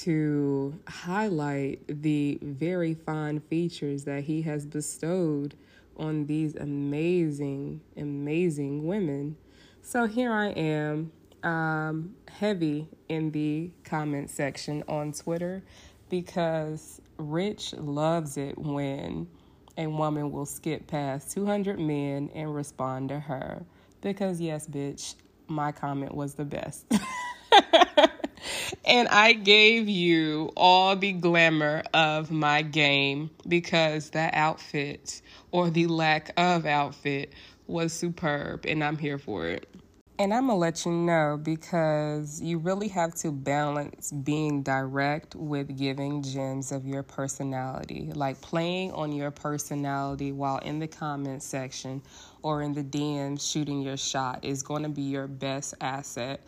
to 0.00 0.78
highlight 0.88 1.80
the 1.88 2.38
very 2.42 2.94
fine 2.94 3.40
features 3.40 4.04
that 4.04 4.24
He 4.24 4.42
has 4.42 4.66
bestowed 4.66 5.54
on 5.96 6.26
these 6.26 6.54
amazing, 6.56 7.80
amazing 7.96 8.86
women. 8.86 9.36
So 9.82 10.06
here 10.06 10.32
I 10.32 10.48
am 10.48 11.12
um, 11.42 12.14
heavy 12.28 12.88
in 13.08 13.30
the 13.32 13.70
comment 13.84 14.30
section 14.30 14.84
on 14.88 15.12
Twitter 15.12 15.62
because 16.08 17.00
Rich 17.18 17.74
loves 17.74 18.36
it 18.36 18.58
when 18.58 19.28
a 19.76 19.86
woman 19.86 20.30
will 20.30 20.46
skip 20.46 20.86
past 20.86 21.32
200 21.32 21.78
men 21.78 22.30
and 22.34 22.54
respond 22.54 23.08
to 23.08 23.18
her. 23.18 23.64
Because, 24.00 24.40
yes, 24.40 24.66
bitch, 24.66 25.14
my 25.46 25.72
comment 25.72 26.14
was 26.14 26.34
the 26.34 26.44
best. 26.44 26.84
and 28.92 29.08
I 29.08 29.32
gave 29.32 29.88
you 29.88 30.52
all 30.54 30.94
the 30.96 31.12
glamour 31.12 31.82
of 31.94 32.30
my 32.30 32.60
game 32.60 33.30
because 33.48 34.10
that 34.10 34.34
outfit 34.34 35.22
or 35.50 35.70
the 35.70 35.86
lack 35.86 36.30
of 36.36 36.66
outfit 36.66 37.32
was 37.66 37.94
superb, 37.94 38.66
and 38.66 38.84
I'm 38.84 38.98
here 38.98 39.16
for 39.16 39.46
it. 39.46 39.66
And 40.18 40.34
I'm 40.34 40.46
to 40.48 40.54
let 40.54 40.84
you 40.84 40.92
know 40.92 41.40
because 41.42 42.42
you 42.42 42.58
really 42.58 42.88
have 42.88 43.14
to 43.16 43.32
balance 43.32 44.12
being 44.12 44.62
direct 44.62 45.34
with 45.36 45.78
giving 45.78 46.22
gems 46.22 46.70
of 46.70 46.84
your 46.86 47.02
personality. 47.02 48.10
Like 48.14 48.42
playing 48.42 48.92
on 48.92 49.10
your 49.12 49.30
personality 49.30 50.32
while 50.32 50.58
in 50.58 50.78
the 50.78 50.86
comment 50.86 51.42
section 51.42 52.02
or 52.42 52.60
in 52.60 52.74
the 52.74 52.84
DM 52.84 53.40
shooting 53.40 53.80
your 53.80 53.96
shot 53.96 54.44
is 54.44 54.62
going 54.62 54.82
to 54.82 54.90
be 54.90 55.02
your 55.02 55.28
best 55.28 55.74
asset 55.80 56.42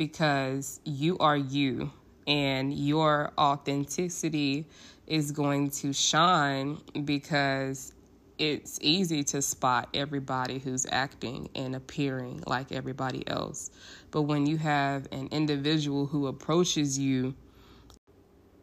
because 0.00 0.80
you 0.86 1.18
are 1.18 1.36
you 1.36 1.92
and 2.26 2.72
your 2.72 3.30
authenticity 3.36 4.66
is 5.06 5.30
going 5.30 5.68
to 5.68 5.92
shine 5.92 6.78
because 7.04 7.92
it's 8.38 8.78
easy 8.80 9.22
to 9.22 9.42
spot 9.42 9.90
everybody 9.92 10.58
who's 10.58 10.86
acting 10.90 11.50
and 11.54 11.76
appearing 11.76 12.42
like 12.46 12.72
everybody 12.72 13.28
else. 13.28 13.70
But 14.10 14.22
when 14.22 14.46
you 14.46 14.56
have 14.56 15.06
an 15.12 15.28
individual 15.32 16.06
who 16.06 16.28
approaches 16.28 16.98
you 16.98 17.34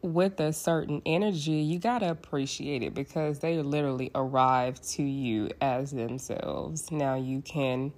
with 0.02 0.40
a 0.40 0.52
certain 0.52 1.00
energy, 1.06 1.52
you 1.52 1.78
got 1.78 2.00
to 2.00 2.10
appreciate 2.10 2.82
it 2.82 2.94
because 2.94 3.38
they 3.38 3.58
literally 3.58 4.10
arrive 4.16 4.80
to 4.88 5.04
you 5.04 5.50
as 5.60 5.92
themselves. 5.92 6.90
Now, 6.90 7.14
you 7.14 7.42
can 7.42 7.92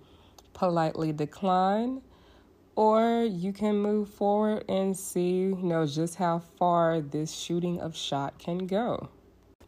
politely 0.53 1.14
decline 1.14 2.03
or 2.76 3.24
you 3.24 3.52
can 3.52 3.78
move 3.78 4.09
forward 4.09 4.64
and 4.68 4.96
see, 4.96 5.38
you 5.38 5.56
know, 5.56 5.87
just 5.87 6.16
how 6.16 6.38
far 6.59 7.00
this 7.00 7.33
shooting 7.33 7.80
of 7.80 7.96
shot 7.96 8.38
can 8.38 8.66
go. 8.66 9.09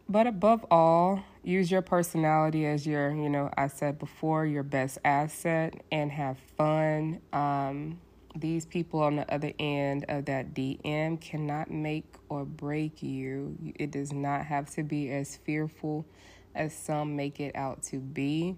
But 0.09 0.27
above 0.27 0.67
all, 0.71 1.23
use 1.43 1.71
your 1.71 1.83
personality 1.83 2.67
as 2.67 2.87
your, 2.87 3.11
you 3.11 3.29
know, 3.29 3.51
I 3.57 3.69
said 3.69 3.99
before, 3.99 4.45
your 4.47 4.63
best 4.63 4.99
asset 5.05 5.83
and 5.91 6.11
have 6.13 6.39
fun. 6.57 7.21
Um, 7.33 8.01
these 8.37 8.65
people 8.65 9.03
on 9.03 9.17
the 9.17 9.33
other 9.33 9.53
end 9.59 10.05
of 10.09 10.25
that 10.27 10.55
DM 10.55 11.21
cannot 11.21 11.71
make 11.71 12.05
or 12.29 12.45
break 12.45 13.03
you. 13.03 13.57
It 13.77 13.91
does 13.91 14.13
not 14.13 14.47
have 14.47 14.71
to 14.75 14.83
be 14.83 15.11
as 15.11 15.37
fearful 15.37 16.07
as 16.55 16.75
some 16.75 17.17
make 17.17 17.41
it 17.41 17.55
out 17.55 17.83
to 17.85 17.99
be. 17.99 18.57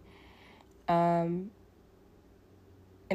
Um, 0.88 1.50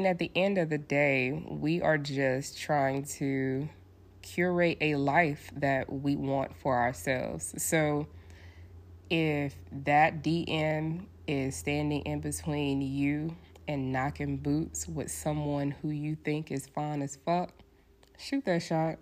and 0.00 0.06
at 0.06 0.18
the 0.18 0.30
end 0.34 0.56
of 0.56 0.70
the 0.70 0.78
day, 0.78 1.44
we 1.46 1.82
are 1.82 1.98
just 1.98 2.58
trying 2.58 3.04
to 3.04 3.68
curate 4.22 4.78
a 4.80 4.94
life 4.94 5.50
that 5.56 5.92
we 5.92 6.16
want 6.16 6.56
for 6.56 6.74
ourselves. 6.74 7.52
So, 7.62 8.06
if 9.10 9.54
that 9.70 10.22
DM 10.22 11.04
is 11.26 11.54
standing 11.54 12.00
in 12.06 12.20
between 12.20 12.80
you 12.80 13.36
and 13.68 13.92
knocking 13.92 14.38
boots 14.38 14.88
with 14.88 15.10
someone 15.10 15.70
who 15.70 15.90
you 15.90 16.16
think 16.16 16.50
is 16.50 16.66
fine 16.66 17.02
as 17.02 17.16
fuck, 17.16 17.52
shoot 18.16 18.42
that 18.46 18.62
shot. 18.62 18.96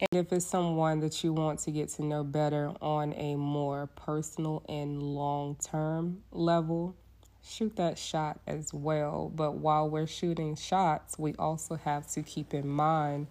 And 0.00 0.08
if 0.12 0.32
it's 0.32 0.46
someone 0.46 1.00
that 1.00 1.22
you 1.22 1.34
want 1.34 1.58
to 1.60 1.70
get 1.70 1.90
to 1.90 2.02
know 2.02 2.24
better 2.24 2.72
on 2.80 3.12
a 3.12 3.36
more 3.36 3.88
personal 3.88 4.64
and 4.70 5.02
long 5.02 5.56
term 5.56 6.22
level, 6.32 6.96
shoot 7.44 7.76
that 7.76 7.98
shot 7.98 8.40
as 8.46 8.72
well. 8.72 9.30
But 9.34 9.56
while 9.56 9.88
we're 9.88 10.06
shooting 10.06 10.56
shots, 10.56 11.18
we 11.18 11.34
also 11.38 11.76
have 11.76 12.06
to 12.12 12.22
keep 12.22 12.54
in 12.54 12.68
mind 12.68 13.26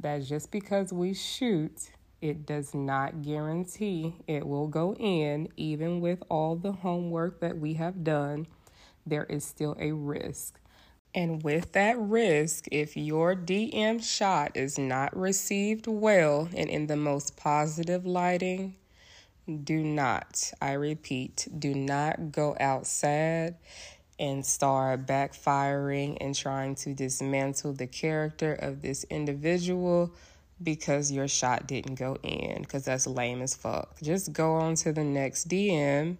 that 0.00 0.24
just 0.24 0.50
because 0.50 0.92
we 0.92 1.14
shoot, 1.14 1.90
it 2.20 2.46
does 2.46 2.74
not 2.74 3.22
guarantee 3.22 4.14
it 4.26 4.46
will 4.46 4.68
go 4.68 4.94
in, 4.94 5.48
even 5.56 6.00
with 6.00 6.22
all 6.28 6.56
the 6.56 6.72
homework 6.72 7.40
that 7.40 7.58
we 7.58 7.74
have 7.74 8.04
done. 8.04 8.46
There 9.06 9.24
is 9.24 9.44
still 9.44 9.76
a 9.78 9.92
risk. 9.92 10.58
And 11.14 11.42
with 11.42 11.72
that 11.72 11.98
risk, 11.98 12.66
if 12.70 12.96
your 12.96 13.34
DM 13.34 14.02
shot 14.02 14.52
is 14.56 14.78
not 14.78 15.14
received 15.14 15.86
well 15.86 16.48
and 16.56 16.70
in 16.70 16.86
the 16.86 16.96
most 16.96 17.36
positive 17.36 18.06
lighting, 18.06 18.76
do 19.64 19.82
not, 19.82 20.52
I 20.60 20.72
repeat, 20.72 21.48
do 21.58 21.74
not 21.74 22.32
go 22.32 22.56
outside 22.60 23.56
and 24.18 24.46
start 24.46 25.06
backfiring 25.06 26.16
and 26.20 26.34
trying 26.34 26.74
to 26.76 26.94
dismantle 26.94 27.72
the 27.72 27.86
character 27.86 28.54
of 28.54 28.82
this 28.82 29.04
individual 29.10 30.12
because 30.62 31.10
your 31.10 31.26
shot 31.26 31.66
didn't 31.66 31.96
go 31.96 32.16
in 32.22 32.62
because 32.62 32.84
that's 32.84 33.06
lame 33.06 33.42
as 33.42 33.54
fuck. 33.54 34.00
Just 34.00 34.32
go 34.32 34.54
on 34.54 34.76
to 34.76 34.92
the 34.92 35.02
next 35.02 35.48
DM 35.48 36.18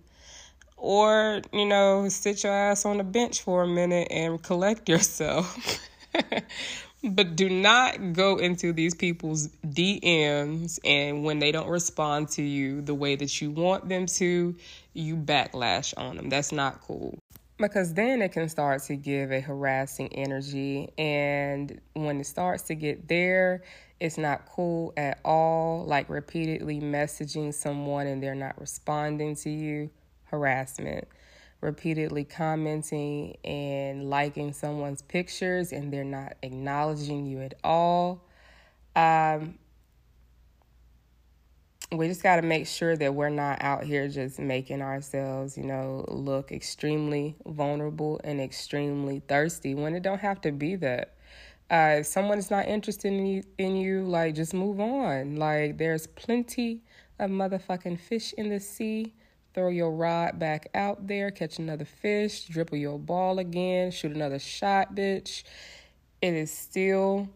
or, 0.76 1.42
you 1.52 1.64
know, 1.64 2.08
sit 2.08 2.42
your 2.42 2.52
ass 2.52 2.84
on 2.84 2.98
the 2.98 3.04
bench 3.04 3.42
for 3.42 3.62
a 3.62 3.68
minute 3.68 4.08
and 4.10 4.42
collect 4.42 4.88
yourself. 4.88 5.78
but 7.02 7.36
do 7.36 7.48
not 7.48 8.12
go 8.12 8.36
into 8.36 8.72
these 8.72 8.94
people's 8.94 9.48
DMs 9.66 10.78
and 10.84 11.24
when 11.24 11.38
they 11.38 11.52
don't 11.52 11.68
respond 11.68 12.28
to 12.30 12.42
you 12.42 12.80
the 12.80 12.94
way 12.94 13.16
that 13.16 13.40
you 13.40 13.50
want 13.50 13.88
them 13.88 14.06
to, 14.06 14.54
you 14.94 15.16
backlash 15.16 15.94
on 15.96 16.16
them. 16.16 16.28
That's 16.28 16.52
not 16.52 16.80
cool. 16.82 17.18
Because 17.58 17.94
then 17.94 18.22
it 18.22 18.32
can 18.32 18.48
start 18.48 18.82
to 18.84 18.96
give 18.96 19.30
a 19.30 19.40
harassing 19.40 20.08
energy. 20.14 20.92
And 20.98 21.80
when 21.94 22.20
it 22.20 22.26
starts 22.26 22.64
to 22.64 22.74
get 22.74 23.08
there 23.08 23.62
it's 24.02 24.18
not 24.18 24.46
cool 24.46 24.92
at 24.96 25.20
all. 25.24 25.84
Like 25.86 26.08
repeatedly 26.08 26.80
messaging 26.80 27.54
someone 27.54 28.08
and 28.08 28.20
they're 28.20 28.34
not 28.34 28.60
responding 28.60 29.36
to 29.36 29.50
you. 29.50 29.90
Harassment 30.24 31.06
repeatedly 31.62 32.24
commenting 32.24 33.36
and 33.44 34.10
liking 34.10 34.52
someone's 34.52 35.00
pictures 35.00 35.72
and 35.72 35.90
they're 35.90 36.04
not 36.04 36.34
acknowledging 36.42 37.24
you 37.24 37.40
at 37.40 37.54
all 37.64 38.22
um, 38.94 39.58
we 41.92 42.08
just 42.08 42.22
got 42.22 42.36
to 42.36 42.42
make 42.42 42.66
sure 42.66 42.96
that 42.96 43.14
we're 43.14 43.28
not 43.28 43.62
out 43.62 43.84
here 43.84 44.08
just 44.08 44.38
making 44.38 44.80
ourselves, 44.80 45.58
you 45.58 45.64
know, 45.64 46.04
look 46.08 46.50
extremely 46.50 47.36
vulnerable 47.46 48.20
and 48.24 48.40
extremely 48.40 49.20
thirsty 49.20 49.74
when 49.74 49.94
it 49.94 50.02
don't 50.02 50.20
have 50.20 50.40
to 50.42 50.52
be 50.52 50.76
that. 50.76 51.14
Uh, 51.70 51.96
if 52.00 52.06
someone 52.06 52.38
is 52.38 52.50
not 52.50 52.66
interested 52.66 53.12
in 53.12 53.26
you, 53.26 53.42
in 53.58 53.76
you, 53.76 54.02
like 54.04 54.34
just 54.34 54.54
move 54.54 54.80
on. 54.80 55.36
Like 55.36 55.78
there's 55.78 56.06
plenty 56.06 56.82
of 57.18 57.30
motherfucking 57.30 58.00
fish 58.00 58.32
in 58.34 58.48
the 58.48 58.60
sea. 58.60 59.14
Throw 59.54 59.68
your 59.68 59.92
rod 59.92 60.38
back 60.38 60.68
out 60.74 61.06
there, 61.06 61.30
catch 61.30 61.58
another 61.58 61.84
fish, 61.84 62.46
dribble 62.46 62.78
your 62.78 62.98
ball 62.98 63.38
again, 63.38 63.90
shoot 63.90 64.12
another 64.12 64.38
shot, 64.38 64.94
bitch. 64.94 65.42
It 66.22 66.34
is 66.34 66.50
still 66.50 67.28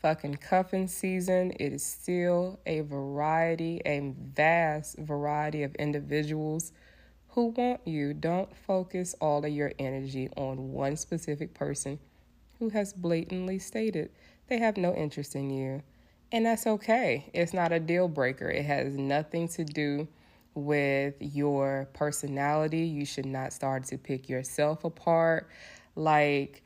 fucking 0.00 0.36
cuffing 0.36 0.88
season. 0.88 1.52
It 1.58 1.72
is 1.72 1.84
still 1.84 2.58
a 2.64 2.80
variety, 2.80 3.82
a 3.84 4.14
vast 4.34 4.96
variety 4.98 5.62
of 5.62 5.74
individuals 5.74 6.72
who 7.30 7.48
want 7.48 7.86
you. 7.86 8.14
Don't 8.14 8.56
focus 8.56 9.14
all 9.20 9.44
of 9.44 9.50
your 9.50 9.72
energy 9.78 10.30
on 10.36 10.72
one 10.72 10.96
specific 10.96 11.52
person 11.52 11.98
who 12.58 12.70
has 12.70 12.92
blatantly 12.92 13.58
stated 13.58 14.10
they 14.48 14.58
have 14.58 14.76
no 14.76 14.94
interest 14.94 15.36
in 15.36 15.50
you. 15.50 15.82
And 16.32 16.46
that's 16.46 16.66
okay. 16.66 17.30
It's 17.32 17.52
not 17.52 17.72
a 17.72 17.80
deal 17.80 18.08
breaker. 18.08 18.48
It 18.48 18.64
has 18.64 18.96
nothing 18.96 19.48
to 19.48 19.64
do 19.64 20.08
with 20.64 21.14
your 21.20 21.88
personality. 21.92 22.80
You 22.80 23.04
should 23.04 23.26
not 23.26 23.52
start 23.52 23.84
to 23.84 23.98
pick 23.98 24.28
yourself 24.28 24.84
apart. 24.84 25.48
Like, 25.94 26.62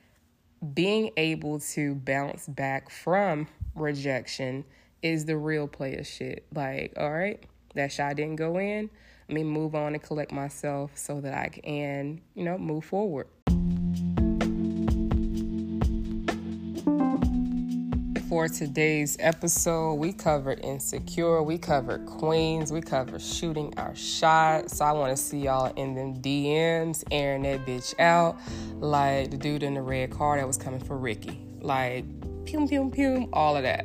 being 0.74 1.10
able 1.16 1.58
to 1.58 1.94
bounce 1.94 2.46
back 2.46 2.90
from 2.90 3.48
rejection 3.74 4.64
is 5.02 5.24
the 5.24 5.36
real 5.36 5.66
player 5.66 6.04
shit. 6.04 6.46
Like, 6.54 6.92
all 6.96 7.10
right, 7.10 7.42
that 7.74 7.90
shot 7.92 8.16
didn't 8.16 8.36
go 8.36 8.58
in. 8.58 8.88
Let 9.28 9.34
me 9.34 9.44
move 9.44 9.74
on 9.74 9.94
and 9.94 10.02
collect 10.02 10.32
myself 10.32 10.92
so 10.94 11.20
that 11.20 11.34
I 11.34 11.48
can, 11.48 12.20
you 12.34 12.44
know, 12.44 12.58
move 12.58 12.84
forward. 12.84 13.26
For 18.32 18.48
today's 18.48 19.18
episode. 19.20 19.92
We 19.96 20.10
covered 20.10 20.60
Insecure, 20.60 21.42
we 21.42 21.58
covered 21.58 22.06
Queens, 22.06 22.72
we 22.72 22.80
covered 22.80 23.20
shooting 23.20 23.74
our 23.76 23.94
shot. 23.94 24.70
So 24.70 24.86
I 24.86 24.92
want 24.92 25.14
to 25.14 25.22
see 25.22 25.40
y'all 25.40 25.70
in 25.74 25.94
them 25.94 26.14
DMs 26.14 27.04
airing 27.10 27.42
that 27.42 27.66
bitch 27.66 27.92
out 28.00 28.38
like 28.76 29.32
the 29.32 29.36
dude 29.36 29.62
in 29.62 29.74
the 29.74 29.82
red 29.82 30.12
car 30.12 30.38
that 30.38 30.46
was 30.46 30.56
coming 30.56 30.80
for 30.80 30.96
Ricky. 30.96 31.42
Like, 31.60 32.06
pew, 32.46 32.66
pew, 32.66 32.90
pew, 32.90 33.28
all 33.34 33.54
of 33.54 33.64
that. 33.64 33.84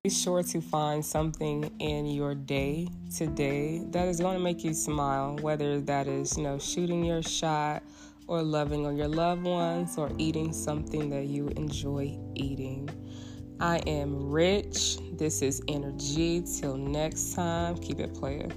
Be 0.02 0.08
sure 0.08 0.42
to 0.44 0.62
find 0.62 1.04
something 1.04 1.70
in 1.80 2.06
your 2.06 2.34
day 2.34 2.88
today 3.14 3.82
that 3.90 4.08
is 4.08 4.20
going 4.20 4.38
to 4.38 4.42
make 4.42 4.64
you 4.64 4.72
smile, 4.72 5.36
whether 5.42 5.82
that 5.82 6.06
is, 6.06 6.34
you 6.38 6.44
know, 6.44 6.58
shooting 6.58 7.04
your 7.04 7.22
shot 7.22 7.82
or 8.26 8.42
loving 8.42 8.86
on 8.86 8.96
your 8.96 9.08
loved 9.08 9.42
ones 9.42 9.98
or 9.98 10.10
eating 10.16 10.50
something 10.50 11.10
that 11.10 11.26
you 11.26 11.48
enjoy 11.56 12.16
eating. 12.34 12.88
I 13.60 13.78
am 13.78 14.30
rich. 14.30 14.98
This 15.12 15.42
is 15.42 15.60
energy. 15.66 16.42
Till 16.42 16.76
next 16.76 17.34
time, 17.34 17.76
keep 17.78 17.98
it 17.98 18.14
player. 18.14 18.48